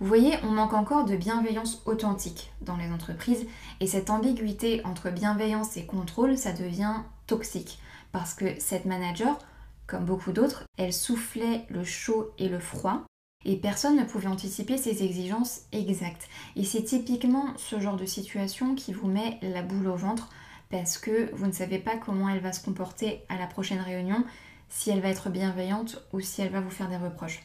Vous 0.00 0.06
voyez, 0.06 0.36
on 0.42 0.50
manque 0.50 0.74
encore 0.74 1.04
de 1.04 1.16
bienveillance 1.16 1.82
authentique 1.86 2.52
dans 2.60 2.76
les 2.76 2.90
entreprises 2.90 3.46
et 3.80 3.86
cette 3.86 4.10
ambiguïté 4.10 4.84
entre 4.84 5.10
bienveillance 5.10 5.76
et 5.76 5.86
contrôle, 5.86 6.38
ça 6.38 6.52
devient 6.52 6.94
toxique 7.26 7.78
parce 8.12 8.34
que 8.34 8.58
cette 8.60 8.84
manager, 8.84 9.38
comme 9.86 10.04
beaucoup 10.04 10.32
d'autres, 10.32 10.64
elle 10.78 10.92
soufflait 10.92 11.66
le 11.68 11.84
chaud 11.84 12.30
et 12.38 12.48
le 12.48 12.58
froid 12.58 13.04
et 13.44 13.56
personne 13.56 13.96
ne 13.96 14.04
pouvait 14.04 14.28
anticiper 14.28 14.76
ses 14.76 15.02
exigences 15.02 15.62
exactes. 15.72 16.28
Et 16.56 16.64
c'est 16.64 16.82
typiquement 16.82 17.46
ce 17.56 17.80
genre 17.80 17.96
de 17.96 18.04
situation 18.04 18.74
qui 18.74 18.92
vous 18.92 19.08
met 19.08 19.38
la 19.40 19.62
boule 19.62 19.86
au 19.88 19.96
ventre 19.96 20.28
parce 20.68 20.98
que 20.98 21.34
vous 21.34 21.46
ne 21.46 21.52
savez 21.52 21.78
pas 21.78 21.96
comment 21.96 22.28
elle 22.28 22.40
va 22.40 22.52
se 22.52 22.62
comporter 22.62 23.22
à 23.28 23.38
la 23.38 23.46
prochaine 23.46 23.80
réunion 23.80 24.24
si 24.68 24.90
elle 24.90 25.00
va 25.00 25.08
être 25.08 25.30
bienveillante 25.30 26.02
ou 26.12 26.20
si 26.20 26.42
elle 26.42 26.52
va 26.52 26.60
vous 26.60 26.70
faire 26.70 26.88
des 26.88 26.96
reproches. 26.96 27.42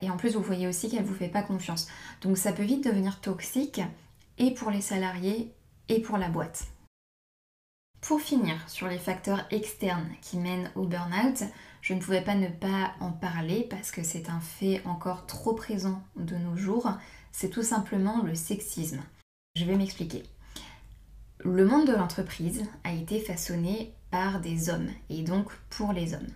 Et 0.00 0.10
en 0.10 0.16
plus, 0.16 0.34
vous 0.34 0.42
voyez 0.42 0.66
aussi 0.66 0.90
qu'elle 0.90 1.02
ne 1.02 1.08
vous 1.08 1.14
fait 1.14 1.28
pas 1.28 1.42
confiance. 1.42 1.88
Donc 2.20 2.36
ça 2.36 2.52
peut 2.52 2.62
vite 2.62 2.84
devenir 2.84 3.20
toxique 3.20 3.80
et 4.38 4.52
pour 4.52 4.70
les 4.70 4.80
salariés 4.80 5.54
et 5.88 6.00
pour 6.00 6.18
la 6.18 6.28
boîte. 6.28 6.66
Pour 8.00 8.20
finir 8.20 8.68
sur 8.68 8.86
les 8.86 8.98
facteurs 8.98 9.46
externes 9.50 10.10
qui 10.20 10.36
mènent 10.36 10.70
au 10.74 10.84
burn-out, 10.84 11.44
je 11.80 11.94
ne 11.94 12.00
pouvais 12.00 12.20
pas 12.20 12.34
ne 12.34 12.48
pas 12.48 12.92
en 13.00 13.12
parler 13.12 13.66
parce 13.70 13.90
que 13.90 14.02
c'est 14.02 14.28
un 14.28 14.40
fait 14.40 14.82
encore 14.84 15.24
trop 15.26 15.54
présent 15.54 16.02
de 16.16 16.36
nos 16.36 16.56
jours. 16.56 16.90
C'est 17.32 17.48
tout 17.48 17.62
simplement 17.62 18.22
le 18.22 18.34
sexisme. 18.34 19.02
Je 19.56 19.64
vais 19.64 19.76
m'expliquer. 19.76 20.22
Le 21.38 21.64
monde 21.64 21.86
de 21.86 21.94
l'entreprise 21.94 22.64
a 22.84 22.92
été 22.92 23.20
façonné 23.20 23.94
par 24.10 24.40
des 24.40 24.68
hommes 24.68 24.90
et 25.08 25.22
donc 25.22 25.50
pour 25.70 25.92
les 25.92 26.14
hommes. 26.14 26.30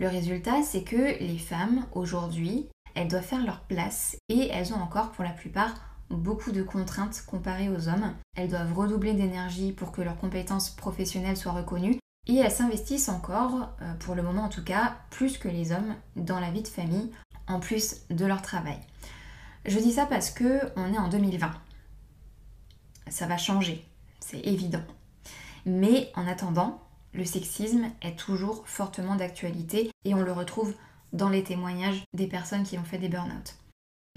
Le 0.00 0.08
résultat, 0.08 0.62
c'est 0.62 0.82
que 0.82 1.18
les 1.22 1.36
femmes, 1.36 1.84
aujourd'hui, 1.94 2.70
elles 2.94 3.08
doivent 3.08 3.22
faire 3.22 3.44
leur 3.44 3.60
place 3.60 4.16
et 4.30 4.48
elles 4.48 4.72
ont 4.72 4.80
encore 4.80 5.10
pour 5.10 5.24
la 5.24 5.30
plupart 5.30 5.74
beaucoup 6.08 6.52
de 6.52 6.62
contraintes 6.62 7.22
comparées 7.26 7.68
aux 7.68 7.86
hommes. 7.86 8.14
Elles 8.34 8.48
doivent 8.48 8.72
redoubler 8.72 9.12
d'énergie 9.12 9.72
pour 9.72 9.92
que 9.92 10.00
leurs 10.00 10.16
compétences 10.16 10.70
professionnelles 10.70 11.36
soient 11.36 11.52
reconnues 11.52 11.98
et 12.28 12.36
elles 12.36 12.50
s'investissent 12.50 13.10
encore, 13.10 13.68
euh, 13.82 13.92
pour 13.96 14.14
le 14.14 14.22
moment 14.22 14.44
en 14.44 14.48
tout 14.48 14.64
cas, 14.64 14.96
plus 15.10 15.36
que 15.36 15.48
les 15.48 15.70
hommes 15.70 15.94
dans 16.16 16.40
la 16.40 16.50
vie 16.50 16.62
de 16.62 16.68
famille, 16.68 17.12
en 17.46 17.60
plus 17.60 18.06
de 18.08 18.24
leur 18.24 18.40
travail. 18.40 18.78
Je 19.66 19.78
dis 19.78 19.92
ça 19.92 20.06
parce 20.06 20.30
que 20.30 20.60
on 20.76 20.94
est 20.94 20.98
en 20.98 21.10
2020. 21.10 21.52
Ça 23.08 23.26
va 23.26 23.36
changer, 23.36 23.86
c'est 24.18 24.40
évident. 24.46 24.82
Mais 25.66 26.10
en 26.14 26.26
attendant, 26.26 26.80
le 27.12 27.24
sexisme 27.24 27.90
est 28.02 28.18
toujours 28.18 28.66
fortement 28.66 29.16
d'actualité 29.16 29.90
et 30.04 30.14
on 30.14 30.22
le 30.22 30.32
retrouve 30.32 30.74
dans 31.12 31.28
les 31.28 31.42
témoignages 31.42 32.04
des 32.14 32.26
personnes 32.26 32.62
qui 32.62 32.78
ont 32.78 32.84
fait 32.84 32.98
des 32.98 33.08
burn-out. 33.08 33.56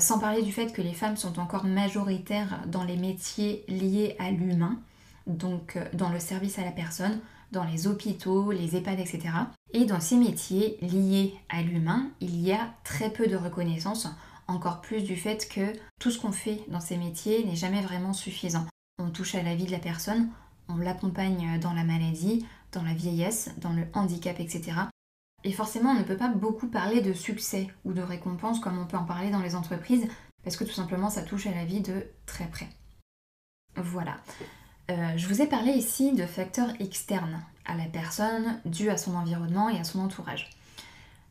Sans 0.02 0.20
parler 0.20 0.42
du 0.42 0.52
fait 0.52 0.72
que 0.74 0.82
les 0.82 0.94
femmes 0.94 1.18
sont 1.18 1.40
encore 1.40 1.66
majoritaires 1.66 2.62
dans 2.68 2.84
les 2.84 2.98
métiers 2.98 3.64
liés 3.68 4.16
à 4.20 4.32
l'humain, 4.32 4.80
donc 5.28 5.76
euh, 5.76 5.86
dans 5.94 6.10
le 6.10 6.20
service 6.20 6.60
à 6.60 6.66
la 6.66 6.72
personne, 6.72 7.20
dans 7.52 7.64
les 7.64 7.88
hôpitaux, 7.88 8.52
les 8.52 8.76
EHPAD, 8.76 9.00
etc. 9.00 9.30
Et 9.72 9.86
dans 9.86 10.00
ces 10.00 10.18
métiers 10.18 10.78
liés 10.82 11.36
à 11.50 11.62
l'humain, 11.62 12.10
il 12.20 12.42
y 12.42 12.52
a 12.52 12.74
très 12.84 13.12
peu 13.12 13.28
de 13.28 13.36
reconnaissance, 13.36 14.08
encore 14.48 14.82
plus 14.82 15.04
du 15.04 15.16
fait 15.16 15.48
que 15.48 15.74
tout 16.00 16.10
ce 16.10 16.20
qu'on 16.20 16.32
fait 16.32 16.62
dans 16.68 16.80
ces 16.80 16.98
métiers 16.98 17.46
n'est 17.46 17.56
jamais 17.56 17.82
vraiment 17.82 18.14
suffisant. 18.14 18.66
On 19.00 19.10
touche 19.10 19.36
à 19.36 19.44
la 19.44 19.56
vie 19.56 19.66
de 19.66 19.72
la 19.72 19.80
personne, 19.80 20.30
on 20.68 20.78
l'accompagne 20.78 21.60
dans 21.60 21.74
la 21.74 21.84
maladie, 21.84 22.46
dans 22.74 22.84
la 22.84 22.94
vieillesse, 22.94 23.52
dans 23.58 23.74
le 23.74 23.86
handicap, 23.94 24.40
etc. 24.40 24.74
Et 25.44 25.52
forcément, 25.52 25.92
on 25.92 26.00
ne 26.00 26.04
peut 26.04 26.18
pas 26.18 26.30
beaucoup 26.30 26.68
parler 26.68 27.02
de 27.02 27.14
succès 27.14 27.68
ou 27.86 27.94
de 27.94 28.02
récompense 28.02 28.60
comme 28.60 28.80
on 28.80 28.86
peut 28.86 28.98
en 28.98 29.06
parler 29.06 29.30
dans 29.30 29.42
les 29.42 29.56
entreprises, 29.56 30.08
parce 30.44 30.58
que 30.58 30.64
tout 30.64 30.74
simplement, 30.74 31.10
ça 31.10 31.24
touche 31.24 31.48
à 31.48 31.52
la 31.52 31.66
vie 31.66 31.82
de 31.82 32.06
très 32.26 32.48
près. 32.48 32.70
Voilà. 33.76 34.18
Euh, 34.92 35.14
je 35.16 35.28
vous 35.28 35.42
ai 35.42 35.48
parlé 35.48 35.72
ici 35.72 36.14
de 36.14 36.26
facteurs 36.26 36.70
externes 36.80 37.42
à 37.66 37.76
la 37.76 37.86
personne, 37.86 38.60
dus 38.66 38.90
à 38.90 38.98
son 38.98 39.16
environnement 39.16 39.70
et 39.70 39.80
à 39.80 39.84
son 39.84 40.00
entourage. 40.00 40.50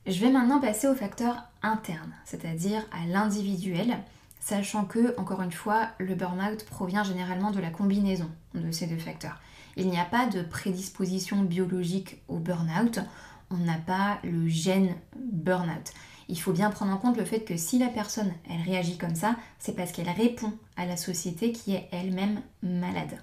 Je 0.07 0.19
vais 0.19 0.31
maintenant 0.31 0.61
passer 0.61 0.89
aux 0.89 0.95
facteurs 0.95 1.45
internes, 1.63 2.13
c'est-à-dire 2.25 2.83
à, 2.91 3.07
l'individuel, 3.07 3.99
sachant 4.41 4.85
que, 4.85 5.19
encore 5.19 5.43
une 5.43 5.53
fois, 5.53 5.91
le 5.99 6.15
burn-out 6.15 6.65
provient 6.65 7.05
généralement 7.05 7.51
de 7.53 7.61
la 7.61 7.71
combinaison 7.71 8.29
de 8.55 8.73
ces 8.73 8.87
deux 8.87 8.99
facteurs. 8.99 9.41
Il 9.77 9.89
n'y 9.89 9.99
a 9.99 10.05
pas 10.05 10.27
de 10.27 10.43
prédisposition 10.43 11.43
biologique 11.43 12.23
au 12.29 12.39
burn-out, 12.39 13.01
on 13.51 13.57
n'a 13.57 13.79
pas 13.79 14.19
le 14.23 14.49
gène 14.49 14.95
burn-out. 15.17 15.93
Il 16.29 16.41
faut 16.41 16.53
bien 16.53 16.71
prendre 16.71 16.93
en 16.93 16.99
compte 16.99 17.17
le 17.17 17.25
fait 17.25 17.41
que 17.41 17.57
si 17.57 17.79
la 17.79 17.89
personne, 17.89 18.33
elle 18.49 18.63
réagit 18.63 18.97
comme 18.97 19.15
ça, 19.15 19.37
c'est 19.59 19.75
parce 19.75 19.93
qu'elle 19.93 20.09
répond 20.09 20.53
à 20.77 20.87
la 20.87 20.97
société 20.97 21.53
qui 21.53 21.75
est 21.75 21.89
elle-même 21.93 22.41
malade. 22.63 23.19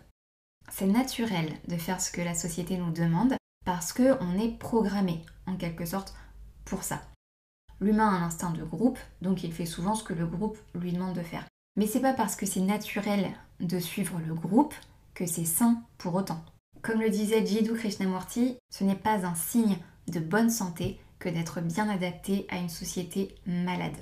C'est 0.71 0.85
naturel 0.85 1.51
de 1.67 1.77
faire 1.77 2.01
ce 2.01 2.11
que 2.11 2.21
la 2.21 2.35
société 2.35 2.77
nous 2.77 2.91
demande 2.91 3.35
parce 3.65 3.93
qu'on 3.93 4.39
est 4.39 4.57
programmé, 4.59 5.23
en 5.47 5.55
quelque 5.55 5.85
sorte, 5.85 6.13
pour 6.65 6.83
ça. 6.83 7.01
L'humain 7.81 8.09
a 8.09 8.17
un 8.17 8.23
instinct 8.23 8.51
de 8.51 8.63
groupe, 8.63 8.99
donc 9.21 9.43
il 9.43 9.53
fait 9.53 9.65
souvent 9.65 9.95
ce 9.95 10.03
que 10.03 10.13
le 10.13 10.27
groupe 10.27 10.57
lui 10.75 10.91
demande 10.91 11.15
de 11.15 11.23
faire. 11.23 11.45
Mais 11.77 11.87
c'est 11.87 12.01
pas 12.01 12.13
parce 12.13 12.35
que 12.35 12.45
c'est 12.45 12.59
naturel 12.59 13.31
de 13.59 13.79
suivre 13.79 14.19
le 14.25 14.33
groupe 14.33 14.73
c'est 15.25 15.45
sain 15.45 15.81
pour 15.97 16.15
autant. 16.15 16.43
Comme 16.81 17.01
le 17.01 17.09
disait 17.09 17.45
Jiddu 17.45 17.73
Krishnamurti, 17.73 18.57
ce 18.69 18.83
n'est 18.83 18.95
pas 18.95 19.25
un 19.25 19.35
signe 19.35 19.77
de 20.07 20.19
bonne 20.19 20.49
santé 20.49 20.99
que 21.19 21.29
d'être 21.29 21.61
bien 21.61 21.89
adapté 21.89 22.47
à 22.49 22.57
une 22.57 22.69
société 22.69 23.35
malade. 23.45 23.97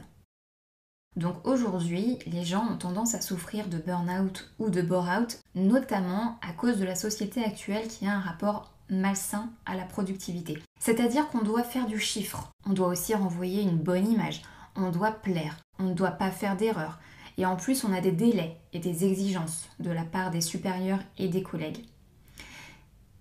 Donc 1.16 1.48
aujourd'hui, 1.48 2.20
les 2.28 2.46
gens 2.46 2.68
ont 2.72 2.78
tendance 2.78 3.16
à 3.16 3.22
souffrir 3.22 3.68
de 3.68 3.80
burn-out 3.80 4.54
ou 4.60 4.70
de 4.70 4.84
bore-out, 4.84 5.40
notamment 5.56 6.38
à 6.48 6.54
cause 6.54 6.78
de 6.78 6.86
la 6.86 6.94
société 6.94 7.44
actuelle 7.44 7.88
qui 7.88 8.06
a 8.06 8.14
un 8.14 8.20
rapport 8.20 8.72
malsain 8.90 9.50
à 9.66 9.76
la 9.76 9.84
productivité. 9.84 10.62
C'est-à-dire 10.80 11.28
qu'on 11.30 11.42
doit 11.42 11.64
faire 11.64 11.88
du 11.88 12.00
chiffre, 12.00 12.52
on 12.68 12.74
doit 12.74 12.90
aussi 12.90 13.16
renvoyer 13.16 13.64
une 13.64 13.78
bonne 13.78 14.08
image, 14.08 14.44
on 14.76 14.92
doit 14.92 15.12
plaire, 15.12 15.58
on 15.80 15.86
ne 15.86 15.94
doit 15.94 16.12
pas 16.12 16.30
faire 16.30 16.56
d'erreurs, 16.56 17.00
et 17.38 17.45
en 17.45 17.56
plus 17.56 17.84
on 17.84 17.93
a 17.93 18.02
des 18.02 18.12
délais 18.12 18.58
et 18.73 18.80
des 18.80 19.06
exigences 19.06 19.69
de 19.80 19.91
la 19.91 20.04
part 20.04 20.32
des 20.32 20.41
supérieurs 20.41 21.02
et 21.17 21.28
des 21.28 21.43
collègues. 21.43 21.86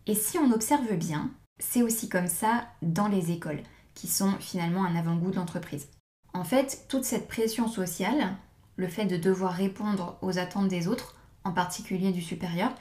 Et 0.07 0.14
si 0.14 0.38
on 0.38 0.52
observe 0.52 0.94
bien, 0.94 1.31
c'est 1.59 1.83
aussi 1.83 2.09
comme 2.09 2.29
ça 2.29 2.66
dans 2.83 3.09
les 3.09 3.31
écoles, 3.33 3.62
qui 3.94 4.09
sont 4.09 4.33
finalement 4.40 4.85
un 4.85 4.94
avant-goût 4.94 5.31
de 5.31 5.37
l'entreprise. 5.37 5.88
En 6.35 6.44
fait, 6.44 6.85
toute 6.88 7.05
cette 7.05 7.29
pression 7.29 7.66
sociale, 7.66 8.37
le 8.76 8.88
fait 8.88 9.07
de 9.07 9.16
devoir 9.16 9.52
répondre 9.52 10.18
aux 10.20 10.38
attentes 10.38 10.68
des 10.68 10.87
autres, 10.87 11.16
en 11.44 11.52
particulier 11.52 12.12
du 12.12 12.20
supérieur, 12.20 12.72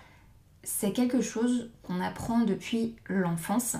c'est 0.63 0.91
quelque 0.91 1.21
chose 1.21 1.71
qu'on 1.83 2.01
apprend 2.01 2.39
depuis 2.39 2.95
l'enfance 3.07 3.77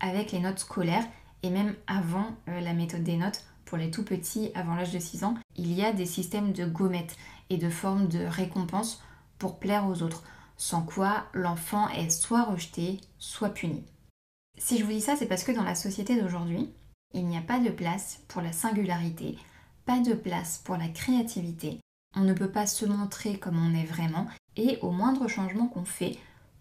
avec 0.00 0.32
les 0.32 0.40
notes 0.40 0.58
scolaires 0.58 1.06
et 1.42 1.50
même 1.50 1.74
avant 1.86 2.26
euh, 2.48 2.60
la 2.60 2.74
méthode 2.74 3.04
des 3.04 3.16
notes 3.16 3.44
pour 3.64 3.78
les 3.78 3.90
tout 3.90 4.04
petits 4.04 4.50
avant 4.54 4.74
l'âge 4.74 4.92
de 4.92 4.98
6 4.98 5.24
ans, 5.24 5.34
il 5.56 5.72
y 5.72 5.84
a 5.84 5.92
des 5.92 6.06
systèmes 6.06 6.52
de 6.52 6.66
gommettes 6.66 7.16
et 7.50 7.56
de 7.56 7.70
formes 7.70 8.08
de 8.08 8.24
récompenses 8.24 9.02
pour 9.38 9.58
plaire 9.58 9.86
aux 9.86 10.02
autres, 10.02 10.22
sans 10.56 10.82
quoi 10.82 11.24
l'enfant 11.32 11.88
est 11.90 12.10
soit 12.10 12.44
rejeté, 12.44 13.00
soit 13.18 13.50
puni. 13.50 13.84
Si 14.58 14.78
je 14.78 14.84
vous 14.84 14.92
dis 14.92 15.00
ça, 15.00 15.16
c'est 15.16 15.26
parce 15.26 15.44
que 15.44 15.52
dans 15.52 15.64
la 15.64 15.74
société 15.74 16.20
d'aujourd'hui, 16.20 16.70
il 17.12 17.26
n'y 17.26 17.36
a 17.36 17.42
pas 17.42 17.58
de 17.58 17.70
place 17.70 18.20
pour 18.28 18.42
la 18.42 18.52
singularité, 18.52 19.36
pas 19.84 20.00
de 20.00 20.14
place 20.14 20.58
pour 20.64 20.76
la 20.76 20.88
créativité. 20.88 21.80
On 22.16 22.22
ne 22.22 22.32
peut 22.32 22.50
pas 22.50 22.66
se 22.66 22.86
montrer 22.86 23.38
comme 23.38 23.58
on 23.58 23.74
est 23.74 23.84
vraiment 23.84 24.26
et 24.56 24.78
au 24.82 24.90
moindre 24.90 25.28
changement 25.28 25.66
qu'on 25.66 25.84
fait, 25.84 26.16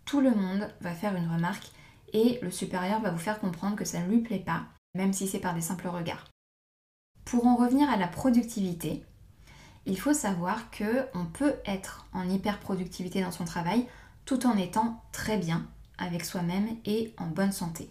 tout 0.06 0.22
le 0.22 0.32
monde 0.32 0.68
va 0.82 0.94
faire 0.94 1.16
une 1.16 1.32
remarque 1.32 1.72
et 2.12 2.40
le 2.42 2.52
supérieur 2.52 3.02
va 3.02 3.12
vous 3.12 3.20
faire 3.20 3.40
comprendre 3.40 3.76
que 3.76 3.86
ça 3.86 4.00
ne 4.00 4.10
lui 4.10 4.22
plaît 4.22 4.40
pas, 4.40 4.64
même 4.96 5.14
si 5.14 5.28
c'est 5.28 5.40
par 5.40 5.54
des 5.54 5.62
simples 5.62 5.88
regards. 5.88 6.33
Pour 7.26 7.48
en 7.48 7.56
revenir 7.56 7.90
à 7.90 7.98
la 7.98 8.08
productivité, 8.08 9.04
il 9.86 10.00
faut 10.00 10.14
savoir 10.14 10.70
que 10.72 11.06
on 11.14 11.26
peut 11.26 11.56
être 11.66 12.08
en 12.14 12.30
hyper 12.30 12.60
productivité 12.60 13.22
dans 13.22 13.32
son 13.32 13.46
travail 13.46 13.86
tout 14.26 14.46
en 14.46 14.58
étant 14.58 15.02
très 15.12 15.38
bien 15.38 15.68
avec 15.98 16.26
soi-même 16.26 16.68
et 16.86 17.14
en 17.18 17.28
bonne 17.28 17.52
santé. 17.52 17.90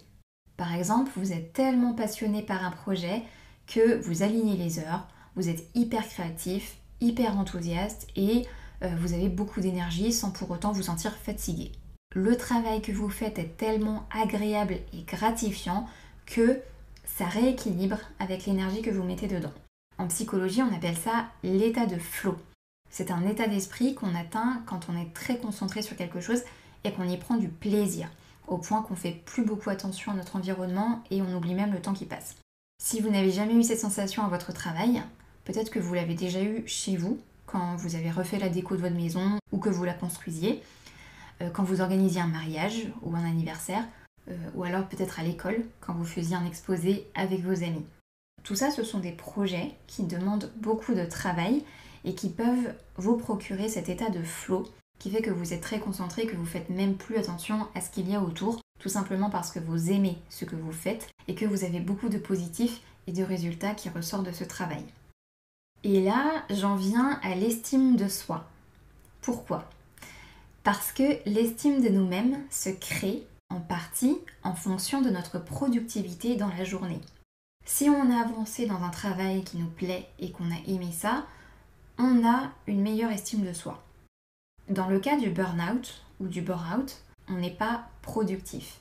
Par 0.57 0.73
exemple, 0.73 1.11
vous 1.15 1.31
êtes 1.31 1.53
tellement 1.53 1.93
passionné 1.93 2.41
par 2.41 2.63
un 2.63 2.71
projet 2.71 3.23
que 3.67 4.01
vous 4.01 4.23
alignez 4.23 4.57
les 4.57 4.79
heures, 4.79 5.07
vous 5.35 5.49
êtes 5.49 5.67
hyper 5.75 6.07
créatif, 6.07 6.77
hyper 7.01 7.37
enthousiaste 7.37 8.07
et 8.15 8.45
euh, 8.83 8.89
vous 8.99 9.13
avez 9.13 9.29
beaucoup 9.29 9.61
d'énergie 9.61 10.11
sans 10.11 10.31
pour 10.31 10.51
autant 10.51 10.71
vous 10.71 10.83
sentir 10.83 11.15
fatigué. 11.15 11.71
Le 12.15 12.37
travail 12.37 12.81
que 12.81 12.91
vous 12.91 13.09
faites 13.09 13.39
est 13.39 13.57
tellement 13.57 14.07
agréable 14.11 14.75
et 14.93 15.03
gratifiant 15.03 15.87
que 16.25 16.61
ça 17.17 17.25
rééquilibre 17.25 17.99
avec 18.19 18.45
l'énergie 18.45 18.81
que 18.81 18.89
vous 18.89 19.03
mettez 19.03 19.27
dedans. 19.27 19.53
En 19.97 20.07
psychologie, 20.07 20.63
on 20.63 20.75
appelle 20.75 20.97
ça 20.97 21.27
l'état 21.43 21.85
de 21.85 21.97
flow. 21.97 22.35
C'est 22.89 23.11
un 23.11 23.27
état 23.27 23.47
d'esprit 23.47 23.93
qu'on 23.93 24.15
atteint 24.15 24.63
quand 24.65 24.87
on 24.89 24.99
est 24.99 25.13
très 25.13 25.37
concentré 25.37 25.81
sur 25.81 25.95
quelque 25.95 26.21
chose 26.21 26.41
et 26.83 26.91
qu'on 26.91 27.07
y 27.07 27.17
prend 27.17 27.35
du 27.35 27.49
plaisir, 27.49 28.09
au 28.47 28.57
point 28.57 28.81
qu'on 28.81 28.95
fait 28.95 29.21
plus 29.25 29.45
beaucoup 29.45 29.69
attention 29.69 30.11
à 30.11 30.15
notre 30.15 30.35
environnement 30.35 31.03
et 31.11 31.21
on 31.21 31.35
oublie 31.35 31.53
même 31.53 31.71
le 31.71 31.81
temps 31.81 31.93
qui 31.93 32.05
passe. 32.05 32.35
Si 32.81 32.99
vous 32.99 33.09
n'avez 33.09 33.31
jamais 33.31 33.53
eu 33.53 33.63
cette 33.63 33.79
sensation 33.79 34.23
à 34.23 34.27
votre 34.27 34.51
travail, 34.51 35.01
peut-être 35.45 35.69
que 35.69 35.79
vous 35.79 35.93
l'avez 35.93 36.15
déjà 36.15 36.41
eu 36.41 36.63
chez 36.65 36.97
vous, 36.97 37.19
quand 37.45 37.75
vous 37.75 37.95
avez 37.95 38.09
refait 38.09 38.39
la 38.39 38.49
déco 38.49 38.75
de 38.75 38.81
votre 38.81 38.95
maison 38.95 39.37
ou 39.51 39.59
que 39.59 39.69
vous 39.69 39.83
la 39.83 39.93
construisiez, 39.93 40.63
euh, 41.41 41.49
quand 41.51 41.63
vous 41.63 41.81
organisiez 41.81 42.21
un 42.21 42.27
mariage 42.27 42.87
ou 43.03 43.15
un 43.15 43.23
anniversaire, 43.23 43.85
euh, 44.29 44.35
ou 44.55 44.63
alors 44.63 44.87
peut-être 44.87 45.19
à 45.19 45.23
l'école, 45.23 45.65
quand 45.81 45.93
vous 45.93 46.05
faisiez 46.05 46.35
un 46.35 46.45
exposé 46.45 47.07
avec 47.15 47.41
vos 47.41 47.63
amis. 47.63 47.85
Tout 48.43 48.55
ça, 48.55 48.71
ce 48.71 48.83
sont 48.83 48.99
des 48.99 49.11
projets 49.11 49.71
qui 49.87 50.03
demandent 50.03 50.51
beaucoup 50.57 50.93
de 50.93 51.05
travail 51.05 51.63
et 52.03 52.13
qui 52.15 52.29
peuvent 52.29 52.73
vous 52.97 53.15
procurer 53.15 53.69
cet 53.69 53.89
état 53.89 54.09
de 54.09 54.21
flow 54.21 54.67
qui 54.99 55.09
fait 55.09 55.21
que 55.21 55.31
vous 55.31 55.53
êtes 55.53 55.61
très 55.61 55.79
concentré, 55.79 56.25
que 56.25 56.35
vous 56.35 56.45
faites 56.45 56.69
même 56.69 56.95
plus 56.95 57.17
attention 57.17 57.67
à 57.75 57.81
ce 57.81 57.89
qu'il 57.89 58.09
y 58.09 58.15
a 58.15 58.21
autour, 58.21 58.61
tout 58.79 58.89
simplement 58.89 59.29
parce 59.29 59.51
que 59.51 59.59
vous 59.59 59.91
aimez 59.91 60.17
ce 60.29 60.45
que 60.45 60.55
vous 60.55 60.71
faites 60.71 61.09
et 61.27 61.35
que 61.35 61.45
vous 61.45 61.63
avez 61.65 61.79
beaucoup 61.79 62.09
de 62.09 62.17
positifs 62.17 62.81
et 63.07 63.11
de 63.11 63.23
résultats 63.23 63.73
qui 63.73 63.89
ressortent 63.89 64.25
de 64.25 64.31
ce 64.31 64.45
travail. 64.45 64.83
Et 65.83 66.01
là, 66.01 66.45
j'en 66.49 66.75
viens 66.75 67.19
à 67.21 67.35
l'estime 67.35 67.97
de 67.97 68.07
soi. 68.07 68.49
Pourquoi? 69.21 69.69
Parce 70.63 70.93
que 70.93 71.17
l'estime 71.25 71.81
de 71.81 71.89
nous-mêmes 71.89 72.39
se 72.49 72.69
crée 72.69 73.25
partie 73.59 74.17
en 74.43 74.55
fonction 74.55 75.01
de 75.01 75.09
notre 75.09 75.39
productivité 75.39 76.35
dans 76.35 76.49
la 76.49 76.63
journée. 76.63 77.01
Si 77.65 77.89
on 77.89 78.11
a 78.11 78.21
avancé 78.21 78.65
dans 78.65 78.83
un 78.83 78.89
travail 78.89 79.43
qui 79.43 79.57
nous 79.57 79.69
plaît 79.69 80.09
et 80.19 80.31
qu'on 80.31 80.51
a 80.51 80.59
aimé 80.67 80.91
ça, 80.91 81.25
on 81.97 82.27
a 82.27 82.51
une 82.67 82.81
meilleure 82.81 83.11
estime 83.11 83.45
de 83.45 83.53
soi. 83.53 83.83
Dans 84.69 84.87
le 84.87 84.99
cas 84.99 85.17
du 85.17 85.29
burn-out 85.29 86.03
ou 86.19 86.27
du 86.27 86.41
bore-out, 86.41 87.01
on 87.27 87.33
n'est 87.33 87.51
pas 87.51 87.85
productif. 88.01 88.79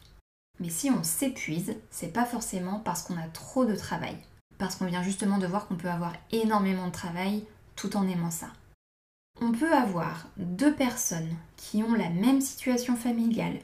Mais 0.61 0.70
si 0.70 0.90
on 0.90 1.02
s'épuise, 1.02 1.76
c'est 1.90 2.12
pas 2.12 2.24
forcément 2.24 2.80
parce 2.80 3.02
qu'on 3.02 3.16
a 3.16 3.28
trop 3.28 3.64
de 3.64 3.74
travail, 3.74 4.16
parce 4.58 4.76
qu'on 4.76 4.87
vient 4.87 5.02
justement 5.02 5.38
de 5.38 5.46
voir 5.46 5.66
qu'on 5.66 5.76
peut 5.76 5.90
avoir 5.90 6.12
énormément 6.30 6.87
de 6.87 6.92
travail 6.92 7.44
tout 7.76 7.96
en 7.96 8.08
aimant 8.08 8.30
ça. 8.30 8.48
On 9.40 9.52
peut 9.52 9.72
avoir 9.72 10.28
deux 10.37 10.74
personnes 10.74 11.35
qui 11.56 11.82
ont 11.82 11.94
la 11.94 12.11
même 12.11 12.40
situation 12.40 12.96
familiale, 12.96 13.58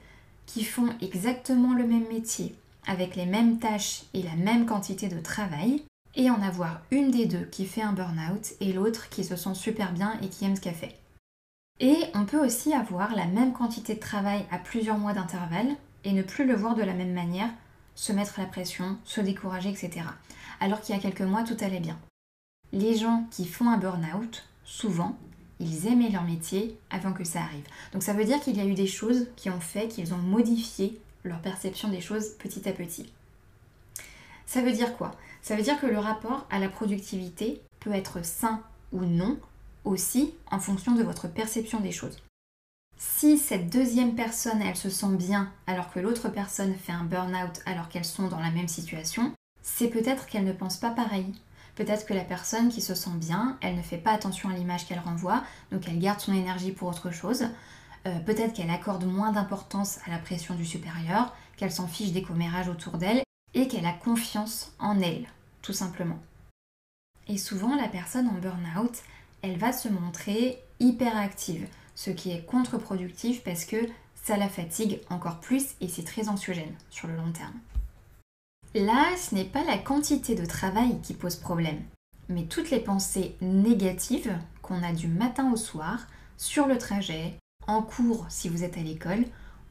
qui 0.49 0.65
font 0.65 0.89
exactement 1.01 1.75
le 1.75 1.87
même 1.87 2.09
métier, 2.09 2.57
avec 2.87 3.15
les 3.15 3.27
mêmes 3.27 3.59
tâches 3.59 4.03
et 4.15 4.23
la 4.23 4.35
même 4.35 4.67
quantité 4.67 5.09
de 5.09 5.21
travail, 5.21 5.85
et 6.17 6.31
en 6.31 6.41
avoir 6.43 6.81
une 6.91 7.11
des 7.11 7.27
deux 7.27 7.45
qui 7.45 7.67
fait 7.67 7.83
un 7.83 7.93
burn-out 7.93 8.55
et 8.61 8.73
l'autre 8.73 9.11
qui 9.11 9.23
se 9.23 9.37
sent 9.37 9.55
super 9.55 9.93
bien 9.93 10.19
et 10.23 10.29
qui 10.29 10.47
aime 10.47 10.57
ce 10.57 10.63
qu'elle 10.63 10.75
fait. 10.75 10.99
Et 11.81 11.97
on 12.15 12.25
peut 12.25 12.45
aussi 12.45 12.73
avoir 12.73 13.15
la 13.15 13.27
même 13.27 13.53
quantité 13.53 13.95
de 13.95 14.01
travail 14.01 14.45
à 14.51 14.59
plusieurs 14.59 14.99
mois 14.99 15.13
d'intervalle 15.13 15.77
et 16.03 16.13
ne 16.13 16.23
plus 16.23 16.47
le 16.47 16.57
voir 16.57 16.75
de 16.75 16.83
la 16.83 16.95
même 16.95 17.13
manière, 17.13 17.51
se 17.95 18.13
mettre 18.13 18.41
la 18.41 18.47
pression, 18.47 18.97
se 19.05 19.21
décourager, 19.21 19.69
etc. 19.69 20.01
alors 20.61 20.81
qu'il 20.81 20.95
y 20.95 20.99
a 20.99 21.03
quelques 21.03 21.21
mois 21.21 21.45
tout 21.45 21.57
allait 21.61 21.79
bien. 21.79 21.99
Les 22.73 22.97
gens 22.97 23.27
qui 23.31 23.47
font 23.47 23.69
un 23.69 23.77
burn-out, 23.77 24.49
souvent, 24.65 25.17
ils 25.61 25.87
aimaient 25.87 26.11
leur 26.11 26.25
métier 26.25 26.79
avant 26.91 27.13
que 27.13 27.25
ça 27.25 27.41
arrive. 27.41 27.65
Donc 27.93 28.03
ça 28.03 28.13
veut 28.13 28.25
dire 28.25 28.41
qu'il 28.41 28.57
y 28.57 28.61
a 28.61 28.67
eu 28.67 28.75
des 28.75 28.87
choses 28.87 29.27
qui 29.37 29.51
ont 29.51 29.61
fait 29.61 29.89
qu'ils 29.89 30.15
ont 30.15 30.19
modifié 30.19 31.01
leur 31.25 31.41
perception 31.41 31.89
des 31.89 32.01
choses 32.01 32.31
petit 32.39 32.69
à 32.69 32.73
petit. 32.73 33.13
Ça 34.47 34.63
veut 34.63 34.73
dire 34.73 34.97
quoi? 34.97 35.15
Ça 35.43 35.57
veut 35.57 35.63
dire 35.63 35.81
que 35.81 35.87
le 35.87 35.99
rapport 35.99 36.47
à 36.51 36.59
la 36.59 36.69
productivité 36.69 37.61
peut 37.81 37.93
être 37.93 38.25
sain 38.25 38.63
ou 38.93 39.05
non 39.05 39.39
aussi 39.85 40.35
en 40.51 40.59
fonction 40.59 40.95
de 40.95 41.03
votre 41.03 41.29
perception 41.29 41.81
des 41.81 41.93
choses. 41.93 42.19
Si 42.97 43.39
cette 43.39 43.71
deuxième 43.71 44.17
personne, 44.17 44.61
elle 44.61 44.77
se 44.77 44.91
sent 44.91 45.15
bien 45.17 45.53
alors 45.67 45.93
que 45.93 46.01
l'autre 46.01 46.29
personne 46.29 46.75
fait 46.75 46.93
un 46.93 47.05
burn-out 47.05 47.61
alors 47.65 47.89
qu'elles 47.89 48.05
sont 48.05 48.29
dans 48.29 48.41
la 48.41 48.51
même 48.51 48.69
situation, 48.69 49.33
c'est 49.63 49.89
peut-être 49.89 50.27
qu'elle 50.27 50.45
ne 50.45 50.53
pense 50.53 50.79
pas 50.79 50.91
pareil. 50.91 51.33
Peut-être 51.79 52.07
que 52.07 52.13
la 52.13 52.25
personne 52.25 52.71
qui 52.71 52.81
se 52.81 52.97
sent 52.97 53.15
bien, 53.15 53.57
elle 53.61 53.77
ne 53.77 53.83
fait 53.83 53.99
pas 53.99 54.11
attention 54.11 54.49
à 54.49 54.53
l'image 54.53 54.85
qu'elle 54.89 54.99
renvoie, 54.99 55.45
donc 55.71 55.87
elle 55.87 56.01
garde 56.01 56.19
son 56.19 56.33
énergie 56.33 56.73
pour 56.73 56.89
autre 56.89 57.13
chose. 57.13 57.45
Euh, 58.05 58.19
peut-être 58.19 58.53
qu'elle 58.53 58.71
accorde 58.71 59.05
moins 59.05 59.31
d'importance 59.31 60.01
à 60.05 60.11
la 60.11 60.19
pression 60.19 60.57
du 60.57 60.67
supérieur, 60.67 61.37
qu'elle 61.57 61.71
s'en 61.71 61.87
fiche 61.87 62.11
des 62.11 62.23
commérages 62.23 62.67
autour 62.67 62.99
d'elle 62.99 63.23
et 63.55 63.69
qu'elle 63.69 63.87
a 63.87 63.93
confiance 63.93 64.73
en 64.81 65.01
elle, 65.01 65.29
tout 65.63 65.73
simplement. 65.73 66.19
Et 67.29 67.39
souvent, 67.39 67.77
la 67.77 67.87
personne 67.87 68.27
en 68.27 68.41
burn-out, 68.41 68.99
elle 69.43 69.57
va 69.57 69.73
se 69.73 69.89
montrer 69.89 70.61
hyperactive, 70.81 71.69
ce 71.95 72.11
qui 72.11 72.33
est 72.33 72.45
contre-productif 72.45 73.45
parce 73.45 73.65
que 73.65 73.87
ça 74.17 74.37
la 74.37 74.49
fatigue 74.49 74.99
encore 75.11 75.39
plus 75.39 75.77
et 75.81 75.87
c'est 75.87 76.05
très 76.05 76.29
anxiogène 76.29 76.75
sur 76.91 77.07
le 77.07 77.15
long 77.15 77.31
terme. 77.31 77.55
Là, 78.75 79.17
ce 79.17 79.35
n'est 79.35 79.45
pas 79.45 79.65
la 79.65 79.79
quantité 79.79 80.35
de 80.35 80.45
travail 80.45 81.01
qui 81.03 81.15
pose 81.15 81.37
problème, 81.37 81.81
mais 82.29 82.45
toutes 82.45 82.71
les 82.71 82.81
pensées 82.81 83.35
négatives 83.41 84.37
qu'on 84.61 84.83
a 84.83 84.93
du 84.93 85.09
matin 85.09 85.51
au 85.51 85.57
soir, 85.57 86.07
sur 86.37 86.67
le 86.67 86.77
trajet, 86.77 87.35
en 87.67 87.81
cours 87.81 88.27
si 88.29 88.51
vous 88.51 88.65
êtes 88.65 88.77
à 88.77 88.83
l'école, 88.83 89.25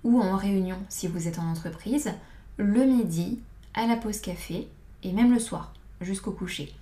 ou 0.03 0.19
en 0.19 0.35
réunion 0.35 0.77
si 0.89 1.07
vous 1.07 1.27
êtes 1.27 1.37
en 1.37 1.47
entreprise, 1.47 2.11
le 2.57 2.85
midi, 2.85 3.39
à 3.75 3.85
la 3.85 3.97
pause 3.97 4.19
café, 4.19 4.67
et 5.03 5.11
même 5.11 5.31
le 5.31 5.39
soir, 5.39 5.73
jusqu'au 6.01 6.31
coucher. 6.31 6.73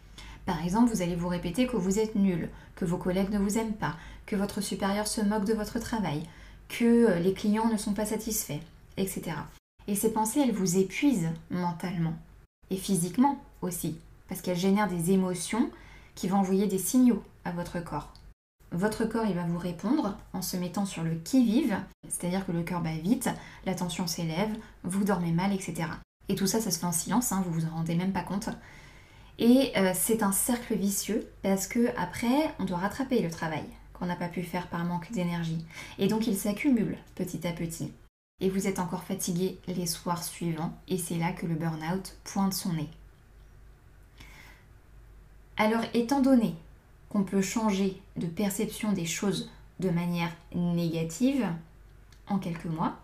Par 0.45 0.63
exemple, 0.63 0.93
vous 0.93 1.01
allez 1.01 1.15
vous 1.15 1.27
répéter 1.27 1.67
que 1.67 1.75
vous 1.75 1.99
êtes 1.99 2.15
nul, 2.15 2.49
que 2.75 2.85
vos 2.85 2.97
collègues 2.97 3.31
ne 3.31 3.39
vous 3.39 3.57
aiment 3.57 3.73
pas, 3.73 3.97
que 4.25 4.37
votre 4.37 4.61
supérieur 4.61 5.07
se 5.07 5.19
moque 5.19 5.45
de 5.45 5.53
votre 5.53 5.79
travail, 5.79 6.23
que 6.69 7.19
les 7.19 7.33
clients 7.33 7.67
ne 7.67 7.77
sont 7.77 7.93
pas 7.93 8.05
satisfaits, 8.05 8.61
etc. 8.95 9.33
Et 9.87 9.95
ces 9.95 10.11
pensées, 10.11 10.41
elles 10.41 10.51
vous 10.51 10.77
épuisent 10.77 11.29
mentalement 11.49 12.15
et 12.69 12.77
physiquement 12.77 13.39
aussi, 13.61 13.97
parce 14.27 14.41
qu'elles 14.41 14.57
génèrent 14.57 14.87
des 14.87 15.11
émotions 15.11 15.69
qui 16.15 16.27
vont 16.27 16.37
envoyer 16.37 16.67
des 16.67 16.79
signaux 16.79 17.23
à 17.43 17.51
votre 17.51 17.79
corps. 17.83 18.11
Votre 18.71 19.05
corps, 19.05 19.25
il 19.27 19.35
va 19.35 19.43
vous 19.43 19.57
répondre 19.57 20.17
en 20.33 20.41
se 20.41 20.57
mettant 20.57 20.85
sur 20.85 21.03
le 21.03 21.15
qui-vive, 21.15 21.77
c'est-à-dire 22.07 22.45
que 22.45 22.51
le 22.51 22.63
cœur 22.63 22.81
bat 22.81 22.97
vite, 22.97 23.29
la 23.65 23.75
tension 23.75 24.07
s'élève, 24.07 24.53
vous 24.83 25.03
dormez 25.03 25.31
mal, 25.31 25.53
etc. 25.53 25.87
Et 26.27 26.35
tout 26.35 26.47
ça, 26.47 26.59
ça 26.59 26.71
se 26.71 26.79
fait 26.79 26.85
en 26.85 26.91
silence, 26.91 27.31
hein, 27.31 27.43
vous 27.45 27.53
vous 27.53 27.65
en 27.65 27.75
rendez 27.75 27.95
même 27.95 28.11
pas 28.11 28.23
compte. 28.23 28.49
Et 29.37 29.71
euh, 29.77 29.91
c'est 29.93 30.23
un 30.23 30.31
cercle 30.31 30.75
vicieux 30.75 31.27
parce 31.43 31.67
que 31.67 31.87
après, 31.97 32.53
on 32.59 32.65
doit 32.65 32.77
rattraper 32.77 33.21
le 33.21 33.29
travail 33.29 33.65
qu'on 33.93 34.07
n'a 34.07 34.15
pas 34.15 34.29
pu 34.29 34.43
faire 34.43 34.67
par 34.67 34.83
manque 34.83 35.11
d'énergie. 35.11 35.65
Et 35.99 36.07
donc 36.07 36.27
il 36.27 36.37
s'accumule 36.37 36.97
petit 37.15 37.45
à 37.47 37.51
petit 37.51 37.91
et 38.41 38.49
vous 38.49 38.67
êtes 38.67 38.79
encore 38.79 39.03
fatigué 39.03 39.59
les 39.67 39.85
soirs 39.85 40.23
suivants 40.23 40.77
et 40.87 40.97
c'est 40.97 41.17
là 41.17 41.31
que 41.31 41.45
le 41.45 41.55
burn-out 41.55 42.17
pointe 42.23 42.53
son 42.53 42.73
nez. 42.73 42.89
Alors 45.57 45.83
étant 45.93 46.21
donné 46.21 46.55
qu'on 47.09 47.23
peut 47.23 47.41
changer 47.41 48.01
de 48.17 48.27
perception 48.27 48.91
des 48.91 49.05
choses 49.05 49.51
de 49.79 49.89
manière 49.89 50.31
négative 50.53 51.47
en 52.27 52.39
quelques 52.39 52.65
mois, 52.65 52.97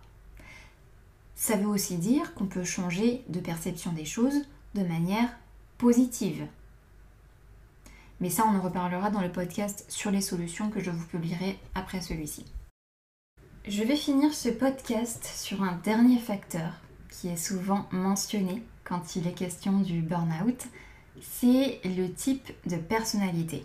ça 1.35 1.55
veut 1.55 1.67
aussi 1.67 1.97
dire 1.97 2.33
qu'on 2.33 2.45
peut 2.45 2.63
changer 2.63 3.23
de 3.29 3.39
perception 3.39 3.93
des 3.93 4.05
choses 4.05 4.45
de 4.75 4.83
manière 4.83 5.29
positive. 5.77 6.45
Mais 8.19 8.29
ça, 8.29 8.45
on 8.47 8.55
en 8.55 8.61
reparlera 8.61 9.09
dans 9.09 9.21
le 9.21 9.31
podcast 9.31 9.85
sur 9.89 10.11
les 10.11 10.21
solutions 10.21 10.69
que 10.69 10.79
je 10.79 10.91
vous 10.91 11.07
publierai 11.07 11.57
après 11.73 12.01
celui-ci. 12.01 12.45
Je 13.67 13.83
vais 13.83 13.95
finir 13.95 14.33
ce 14.33 14.49
podcast 14.49 15.23
sur 15.35 15.61
un 15.61 15.73
dernier 15.83 16.17
facteur 16.17 16.73
qui 17.11 17.27
est 17.27 17.37
souvent 17.37 17.87
mentionné 17.91 18.63
quand 18.83 19.15
il 19.15 19.27
est 19.27 19.33
question 19.33 19.81
du 19.81 20.01
burn-out, 20.01 20.65
c'est 21.21 21.79
le 21.85 22.11
type 22.11 22.51
de 22.65 22.77
personnalité. 22.77 23.63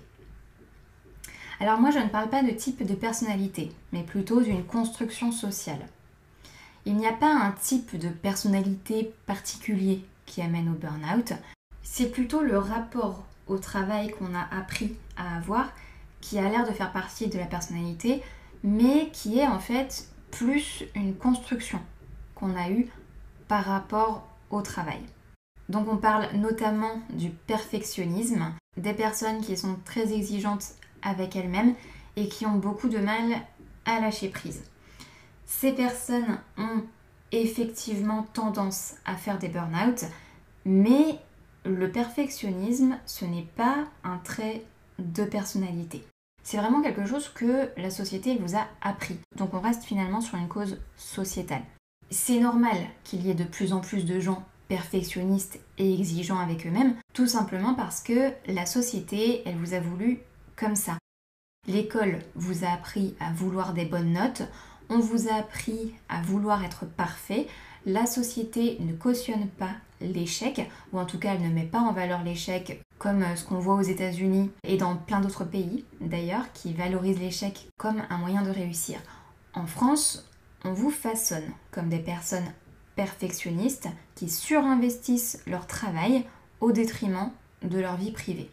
Alors 1.60 1.80
moi 1.80 1.90
je 1.90 1.98
ne 1.98 2.10
parle 2.10 2.28
pas 2.28 2.42
de 2.42 2.50
type 2.50 2.84
de 2.84 2.94
personnalité, 2.94 3.72
mais 3.92 4.02
plutôt 4.02 4.42
d'une 4.42 4.64
construction 4.64 5.32
sociale. 5.32 5.88
Il 6.84 6.96
n'y 6.96 7.06
a 7.06 7.14
pas 7.14 7.34
un 7.34 7.52
type 7.52 7.96
de 7.96 8.10
personnalité 8.10 9.14
particulier 9.24 10.04
qui 10.26 10.42
amène 10.42 10.68
au 10.68 10.74
burn-out, 10.74 11.32
c'est 11.82 12.10
plutôt 12.10 12.42
le 12.42 12.58
rapport 12.58 13.24
au 13.46 13.56
travail 13.56 14.10
qu'on 14.10 14.34
a 14.34 14.46
appris 14.54 14.94
à 15.16 15.38
avoir 15.38 15.72
qui 16.20 16.38
a 16.38 16.50
l'air 16.50 16.68
de 16.68 16.72
faire 16.74 16.92
partie 16.92 17.28
de 17.28 17.38
la 17.38 17.46
personnalité 17.46 18.22
mais 18.66 19.10
qui 19.12 19.38
est 19.38 19.46
en 19.46 19.60
fait 19.60 20.08
plus 20.32 20.84
une 20.96 21.14
construction 21.14 21.80
qu'on 22.34 22.56
a 22.56 22.68
eue 22.68 22.88
par 23.48 23.64
rapport 23.64 24.26
au 24.50 24.60
travail. 24.60 25.00
Donc 25.68 25.88
on 25.88 25.96
parle 25.96 26.26
notamment 26.34 27.00
du 27.10 27.30
perfectionnisme, 27.30 28.52
des 28.76 28.92
personnes 28.92 29.40
qui 29.40 29.56
sont 29.56 29.76
très 29.84 30.12
exigeantes 30.12 30.74
avec 31.02 31.36
elles-mêmes 31.36 31.74
et 32.16 32.28
qui 32.28 32.44
ont 32.44 32.56
beaucoup 32.56 32.88
de 32.88 32.98
mal 32.98 33.36
à 33.84 34.00
lâcher 34.00 34.28
prise. 34.28 34.64
Ces 35.46 35.72
personnes 35.72 36.40
ont 36.58 36.82
effectivement 37.30 38.24
tendance 38.32 38.94
à 39.04 39.14
faire 39.14 39.38
des 39.38 39.48
burn-out, 39.48 40.04
mais 40.64 41.20
le 41.64 41.90
perfectionnisme, 41.90 42.98
ce 43.06 43.24
n'est 43.24 43.48
pas 43.56 43.86
un 44.02 44.18
trait 44.18 44.64
de 44.98 45.24
personnalité 45.24 46.04
c'est 46.46 46.58
vraiment 46.58 46.80
quelque 46.80 47.04
chose 47.04 47.28
que 47.28 47.70
la 47.76 47.90
société 47.90 48.38
vous 48.38 48.54
a 48.54 48.68
appris. 48.80 49.18
Donc 49.36 49.52
on 49.52 49.60
reste 49.60 49.82
finalement 49.82 50.20
sur 50.20 50.38
une 50.38 50.46
cause 50.46 50.78
sociétale. 50.96 51.64
C'est 52.08 52.38
normal 52.38 52.76
qu'il 53.02 53.26
y 53.26 53.30
ait 53.30 53.34
de 53.34 53.42
plus 53.42 53.72
en 53.72 53.80
plus 53.80 54.04
de 54.04 54.20
gens 54.20 54.44
perfectionnistes 54.68 55.58
et 55.76 55.92
exigeants 55.92 56.38
avec 56.38 56.64
eux-mêmes, 56.64 56.94
tout 57.14 57.26
simplement 57.26 57.74
parce 57.74 58.00
que 58.00 58.30
la 58.46 58.64
société, 58.64 59.42
elle 59.44 59.56
vous 59.56 59.74
a 59.74 59.80
voulu 59.80 60.20
comme 60.54 60.76
ça. 60.76 60.98
L'école 61.66 62.20
vous 62.36 62.64
a 62.64 62.68
appris 62.68 63.16
à 63.18 63.32
vouloir 63.32 63.72
des 63.72 63.84
bonnes 63.84 64.12
notes, 64.12 64.42
on 64.88 65.00
vous 65.00 65.28
a 65.28 65.34
appris 65.34 65.94
à 66.08 66.22
vouloir 66.22 66.64
être 66.64 66.86
parfait, 66.86 67.48
la 67.86 68.06
société 68.06 68.76
ne 68.78 68.92
cautionne 68.92 69.48
pas 69.48 69.74
l'échec, 70.00 70.68
ou 70.92 70.98
en 70.98 71.06
tout 71.06 71.18
cas 71.18 71.34
elle 71.34 71.42
ne 71.42 71.54
met 71.54 71.64
pas 71.64 71.80
en 71.80 71.92
valeur 71.92 72.22
l'échec 72.22 72.82
comme 72.98 73.22
euh, 73.22 73.36
ce 73.36 73.44
qu'on 73.44 73.58
voit 73.58 73.74
aux 73.74 73.82
États-Unis 73.82 74.50
et 74.64 74.76
dans 74.76 74.96
plein 74.96 75.20
d'autres 75.20 75.44
pays 75.44 75.84
d'ailleurs, 76.00 76.52
qui 76.52 76.72
valorisent 76.72 77.18
l'échec 77.18 77.68
comme 77.76 78.02
un 78.10 78.18
moyen 78.18 78.42
de 78.42 78.50
réussir. 78.50 78.98
En 79.54 79.66
France, 79.66 80.28
on 80.64 80.72
vous 80.72 80.90
façonne 80.90 81.50
comme 81.70 81.88
des 81.88 81.98
personnes 81.98 82.52
perfectionnistes 82.94 83.88
qui 84.14 84.28
surinvestissent 84.28 85.42
leur 85.46 85.66
travail 85.66 86.24
au 86.60 86.72
détriment 86.72 87.30
de 87.62 87.78
leur 87.78 87.96
vie 87.96 88.12
privée. 88.12 88.50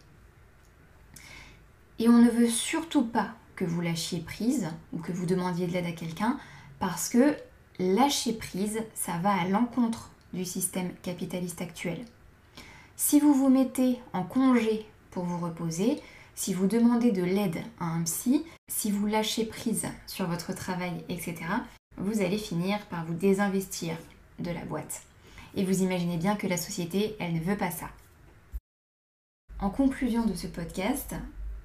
Et 2.00 2.10
on 2.10 2.18
ne 2.18 2.30
veut 2.30 2.50
surtout 2.50 3.06
pas 3.06 3.32
que 3.56 3.66
vous 3.66 3.82
lâchiez 3.82 4.20
prise 4.20 4.68
ou 4.92 5.00
que 5.00 5.12
vous 5.12 5.26
demandiez 5.26 5.68
de 5.68 5.74
l'aide 5.74 5.86
à 5.86 5.92
quelqu'un 5.92 6.38
parce 6.80 7.08
que 7.08 7.36
lâcher 7.80 8.34
prise, 8.34 8.82
ça 8.94 9.18
va 9.20 9.32
à 9.32 9.48
l'encontre 9.48 10.10
du 10.34 10.46
système 10.46 10.94
capitaliste 11.02 11.62
actuel. 11.62 12.04
Si 12.96 13.20
vous 13.20 13.34
vous 13.34 13.50
mettez 13.50 14.00
en 14.14 14.24
congé 14.24 14.86
pour 15.12 15.24
vous 15.24 15.38
reposer, 15.38 16.00
si 16.36 16.54
vous 16.54 16.68
demandez 16.68 17.12
de 17.12 17.24
l'aide 17.24 17.62
à 17.80 17.86
un 17.86 18.04
psy, 18.04 18.44
si 18.68 18.92
vous 18.92 19.06
lâchez 19.06 19.46
prise 19.46 19.88
sur 20.08 20.28
votre 20.28 20.54
travail, 20.54 21.04
etc., 21.10 21.36
vous 21.98 22.22
allez 22.22 22.38
finir 22.38 22.80
par 22.88 23.06
vous 23.06 23.14
désinvestir 23.14 23.96
de 24.40 24.52
la 24.52 24.66
boîte. 24.66 25.04
Et 25.56 25.64
vous 25.64 25.84
imaginez 25.84 26.18
bien 26.18 26.36
que 26.36 26.48
la 26.48 26.58
société, 26.58 27.16
elle 27.20 27.34
ne 27.34 27.40
veut 27.40 27.58
pas 27.58 27.70
ça. 27.72 27.90
En 29.60 29.70
conclusion 29.70 30.26
de 30.26 30.34
ce 30.34 30.48
podcast, 30.48 31.16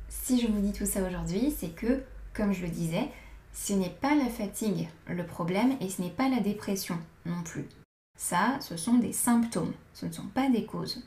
si 0.09 0.41
je 0.41 0.47
vous 0.47 0.61
dis 0.61 0.73
tout 0.73 0.87
ça 0.87 1.03
aujourd'hui, 1.03 1.55
c'est 1.59 1.75
que, 1.75 2.03
comme 2.35 2.53
je 2.53 2.63
le 2.63 2.69
disais, 2.69 3.09
ce 3.55 3.73
n'est 3.73 3.89
pas 3.89 4.15
la 4.15 4.29
fatigue 4.29 4.89
le 5.09 5.27
problème 5.27 5.77
et 5.81 5.89
ce 5.89 6.03
n'est 6.03 6.11
pas 6.11 6.29
la 6.29 6.41
dépression 6.41 6.99
non 7.25 7.43
plus. 7.43 7.65
Ça, 8.19 8.59
ce 8.61 8.77
sont 8.77 8.95
des 8.95 9.13
symptômes, 9.13 9.73
ce 9.95 10.05
ne 10.05 10.13
sont 10.13 10.27
pas 10.27 10.51
des 10.51 10.67
causes. 10.67 11.05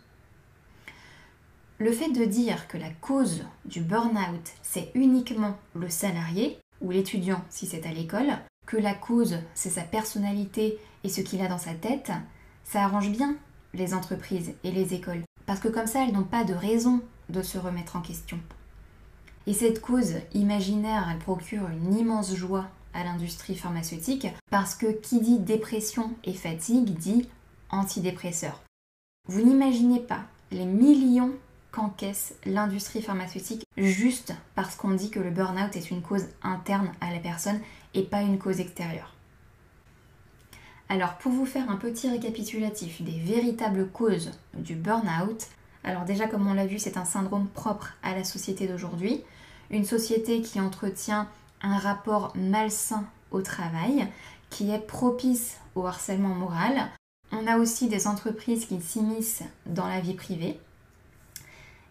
Le 1.78 1.92
fait 1.92 2.10
de 2.10 2.24
dire 2.24 2.70
que 2.70 2.78
la 2.78 2.90
cause 2.90 3.44
du 3.66 3.82
burn-out, 3.82 4.54
c'est 4.64 4.92
uniquement 4.96 5.58
le 5.76 5.90
salarié 5.90 6.58
ou 6.80 6.90
l'étudiant 6.90 7.44
si 7.50 7.68
c'est 7.68 7.86
à 7.86 7.92
l'école, 7.92 8.38
que 8.66 8.78
la 8.78 8.94
cause, 8.94 9.40
c'est 9.54 9.70
sa 9.70 9.82
personnalité 9.82 10.80
et 11.04 11.10
ce 11.10 11.20
qu'il 11.20 11.42
a 11.42 11.50
dans 11.50 11.58
sa 11.58 11.74
tête, 11.74 12.12
ça 12.64 12.86
arrange 12.86 13.12
bien 13.12 13.36
les 13.74 13.94
entreprises 13.94 14.54
et 14.64 14.72
les 14.72 14.94
écoles 14.94 15.24
parce 15.46 15.60
que 15.60 15.68
comme 15.68 15.88
ça, 15.88 16.06
elles 16.06 16.14
n'ont 16.14 16.24
pas 16.24 16.46
de 16.46 16.54
raison 16.54 17.02
de 17.28 17.42
se 17.42 17.58
remettre 17.58 17.98
en 17.98 18.02
question. 18.02 18.40
Et 19.48 19.54
cette 19.54 19.82
cause 19.82 20.14
imaginaire, 20.34 21.10
elle 21.12 21.20
procure 21.20 21.68
une 21.68 21.94
immense 21.94 22.34
joie 22.36 22.70
à 22.94 23.04
l'industrie 23.04 23.56
pharmaceutique 23.56 24.28
parce 24.50 24.76
que 24.76 24.92
qui 24.92 25.20
dit 25.20 25.40
dépression 25.40 26.12
et 26.24 26.34
fatigue 26.34 26.98
dit 26.98 27.28
antidépresseur. 27.70 28.62
Vous 29.28 29.42
n'imaginez 29.42 30.00
pas 30.00 30.24
les 30.52 30.66
millions 30.66 31.32
qu'encaisse 31.72 32.36
l'industrie 32.46 33.02
pharmaceutique 33.02 33.64
juste 33.78 34.34
parce 34.56 34.76
qu'on 34.76 34.92
dit 34.92 35.10
que 35.10 35.20
le 35.20 35.32
burn-out 35.32 35.76
est 35.76 35.90
une 35.90 36.02
cause 36.02 36.26
interne 36.44 36.92
à 37.00 37.12
la 37.14 37.20
personne 37.20 37.60
et 37.94 38.04
pas 38.04 38.22
une 38.22 38.38
cause 38.38 38.60
extérieure. 38.60 39.16
Alors 40.90 41.18
pour 41.18 41.32
vous 41.32 41.46
faire 41.46 41.70
un 41.70 41.78
petit 41.78 42.10
récapitulatif 42.10 43.02
des 43.02 43.18
véritables 43.20 43.88
causes 43.88 44.32
du 44.54 44.76
burn-out, 44.76 45.48
alors 45.86 46.04
déjà 46.04 46.28
comme 46.28 46.48
on 46.48 46.54
l'a 46.54 46.66
vu 46.66 46.80
c'est 46.80 46.98
un 46.98 47.06
syndrome 47.06 47.48
propre 47.48 47.94
à 48.04 48.14
la 48.14 48.26
société 48.26 48.68
d'aujourd'hui, 48.68 49.24
une 49.70 49.86
société 49.86 50.42
qui 50.42 50.60
entretient 50.60 51.30
un 51.64 51.78
rapport 51.78 52.34
malsain 52.36 53.06
au 53.32 53.42
travail, 53.42 54.08
qui 54.50 54.72
est 54.72 54.80
propice 54.80 55.58
au 55.76 55.86
harcèlement 55.86 56.36
moral. 56.36 56.90
On 57.32 57.48
a 57.48 57.58
aussi 57.58 57.88
des 57.88 58.08
entreprises 58.08 58.66
qui 58.66 58.82
s'immiscent 58.82 59.44
dans 59.66 59.88
la 59.88 60.02
vie 60.02 60.16
privée, 60.16 60.60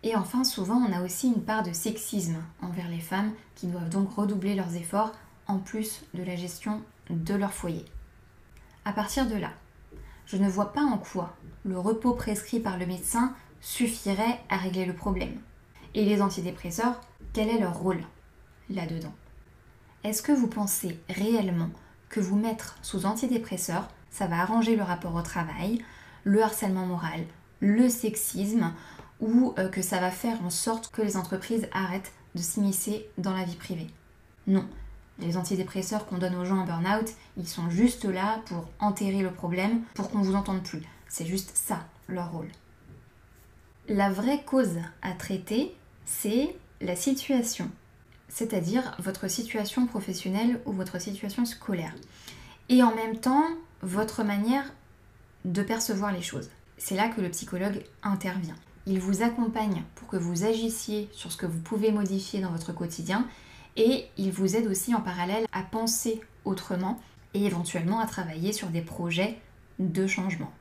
et 0.02 0.16
enfin, 0.16 0.44
souvent, 0.44 0.76
on 0.76 0.92
a 0.92 1.02
aussi 1.02 1.28
une 1.28 1.42
part 1.42 1.62
de 1.62 1.72
sexisme 1.72 2.42
envers 2.62 2.88
les 2.88 3.00
femmes 3.00 3.32
qui 3.54 3.66
doivent 3.66 3.90
donc 3.90 4.14
redoubler 4.14 4.54
leurs 4.54 4.74
efforts 4.74 5.12
en 5.46 5.58
plus 5.58 6.02
de 6.14 6.22
la 6.22 6.36
gestion 6.36 6.82
de 7.10 7.34
leur 7.34 7.52
foyer. 7.52 7.84
À 8.84 8.92
partir 8.92 9.28
de 9.28 9.34
là, 9.34 9.50
je 10.24 10.36
ne 10.36 10.48
vois 10.48 10.72
pas 10.72 10.82
en 10.82 10.96
quoi 10.96 11.36
le 11.64 11.78
repos 11.78 12.14
prescrit 12.14 12.60
par 12.60 12.78
le 12.78 12.86
médecin 12.86 13.34
suffirait 13.60 14.40
à 14.48 14.56
régler 14.56 14.86
le 14.86 14.94
problème. 14.94 15.38
Et 15.94 16.06
les 16.06 16.22
antidépresseurs, 16.22 16.98
quel 17.34 17.50
est 17.50 17.58
leur 17.58 17.76
rôle 17.76 18.00
là-dedans? 18.70 19.12
Est-ce 20.02 20.22
que 20.22 20.32
vous 20.32 20.46
pensez 20.46 20.98
réellement 21.10 21.68
que 22.08 22.20
vous 22.20 22.36
mettre 22.36 22.78
sous 22.80 23.04
antidépresseurs, 23.04 23.88
ça 24.10 24.26
va 24.26 24.40
arranger 24.40 24.74
le 24.74 24.82
rapport 24.82 25.14
au 25.14 25.22
travail, 25.22 25.84
le 26.24 26.42
harcèlement 26.42 26.86
moral, 26.86 27.26
le 27.60 27.88
sexisme 27.88 28.72
ou 29.20 29.54
euh, 29.58 29.68
que 29.68 29.82
ça 29.82 30.00
va 30.00 30.10
faire 30.10 30.42
en 30.42 30.50
sorte 30.50 30.90
que 30.90 31.02
les 31.02 31.18
entreprises 31.18 31.68
arrêtent 31.72 32.12
de 32.34 32.40
s'immiscer 32.40 33.06
dans 33.18 33.34
la 33.34 33.44
vie 33.44 33.56
privée? 33.56 33.88
Non. 34.46 34.66
Les 35.18 35.36
antidépresseurs 35.36 36.06
qu'on 36.06 36.16
donne 36.16 36.36
aux 36.36 36.46
gens 36.46 36.60
en 36.60 36.64
burn-out, 36.64 37.10
ils 37.36 37.46
sont 37.46 37.68
juste 37.68 38.06
là 38.06 38.40
pour 38.46 38.68
enterrer 38.78 39.20
le 39.20 39.30
problème, 39.30 39.82
pour 39.94 40.10
qu'on 40.10 40.22
vous 40.22 40.34
entende 40.34 40.62
plus. 40.62 40.82
C'est 41.08 41.26
juste 41.26 41.50
ça, 41.54 41.84
leur 42.08 42.32
rôle. 42.32 42.48
La 43.86 44.10
vraie 44.10 44.42
cause 44.44 44.78
à 45.02 45.12
traiter, 45.12 45.76
c'est 46.06 46.56
la 46.80 46.96
situation, 46.96 47.70
c'est-à-dire 48.30 48.96
votre 48.98 49.28
situation 49.28 49.86
professionnelle 49.86 50.60
ou 50.64 50.72
votre 50.72 51.00
situation 51.00 51.44
scolaire. 51.44 51.94
Et 52.68 52.82
en 52.82 52.94
même 52.94 53.18
temps, 53.18 53.44
votre 53.82 54.22
manière 54.22 54.72
de 55.44 55.62
percevoir 55.62 56.12
les 56.12 56.22
choses. 56.22 56.50
C'est 56.78 56.96
là 56.96 57.08
que 57.08 57.20
le 57.20 57.28
psychologue 57.30 57.84
intervient. 58.02 58.56
Il 58.86 59.00
vous 59.00 59.22
accompagne 59.22 59.82
pour 59.94 60.08
que 60.08 60.16
vous 60.16 60.44
agissiez 60.44 61.08
sur 61.12 61.30
ce 61.30 61.36
que 61.36 61.46
vous 61.46 61.60
pouvez 61.60 61.92
modifier 61.92 62.40
dans 62.40 62.50
votre 62.50 62.72
quotidien 62.72 63.26
et 63.76 64.06
il 64.16 64.32
vous 64.32 64.56
aide 64.56 64.66
aussi 64.66 64.94
en 64.94 65.00
parallèle 65.00 65.46
à 65.52 65.62
penser 65.62 66.20
autrement 66.44 67.00
et 67.34 67.44
éventuellement 67.44 68.00
à 68.00 68.06
travailler 68.06 68.52
sur 68.52 68.68
des 68.68 68.80
projets 68.80 69.38
de 69.78 70.06
changement. 70.06 70.52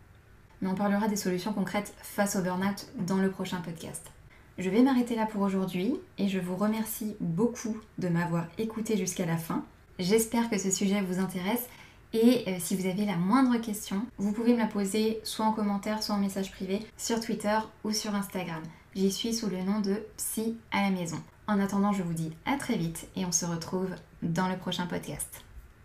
Mais 0.61 0.69
on 0.69 0.75
parlera 0.75 1.07
des 1.07 1.15
solutions 1.15 1.53
concrètes 1.53 1.93
face 2.01 2.35
au 2.35 2.41
burn-out 2.41 2.87
dans 3.07 3.17
le 3.17 3.31
prochain 3.31 3.61
podcast. 3.61 4.11
Je 4.59 4.69
vais 4.69 4.81
m'arrêter 4.81 5.15
là 5.15 5.25
pour 5.25 5.41
aujourd'hui 5.41 5.95
et 6.17 6.27
je 6.27 6.37
vous 6.37 6.57
remercie 6.57 7.15
beaucoup 7.21 7.77
de 7.97 8.09
m'avoir 8.09 8.45
écouté 8.57 8.97
jusqu'à 8.97 9.25
la 9.25 9.37
fin. 9.37 9.63
J'espère 9.99 10.49
que 10.49 10.57
ce 10.57 10.69
sujet 10.69 11.01
vous 11.01 11.19
intéresse 11.19 11.65
et 12.11 12.43
euh, 12.45 12.57
si 12.59 12.75
vous 12.75 12.85
avez 12.85 13.05
la 13.05 13.15
moindre 13.15 13.55
question, 13.61 14.01
vous 14.17 14.33
pouvez 14.33 14.51
me 14.51 14.57
la 14.57 14.65
poser 14.65 15.21
soit 15.23 15.45
en 15.45 15.53
commentaire, 15.53 16.03
soit 16.03 16.15
en 16.15 16.19
message 16.19 16.51
privé 16.51 16.81
sur 16.97 17.21
Twitter 17.21 17.57
ou 17.85 17.93
sur 17.93 18.13
Instagram. 18.13 18.61
J'y 18.95 19.13
suis 19.13 19.33
sous 19.33 19.49
le 19.49 19.63
nom 19.63 19.79
de 19.79 19.95
Psy 20.17 20.57
à 20.73 20.81
la 20.81 20.89
maison. 20.89 21.21
En 21.47 21.61
attendant, 21.61 21.93
je 21.93 22.03
vous 22.03 22.13
dis 22.13 22.33
à 22.45 22.57
très 22.57 22.75
vite 22.75 23.07
et 23.15 23.25
on 23.25 23.31
se 23.31 23.45
retrouve 23.45 23.95
dans 24.23 24.49
le 24.49 24.57
prochain 24.57 24.87
podcast. 24.87 25.45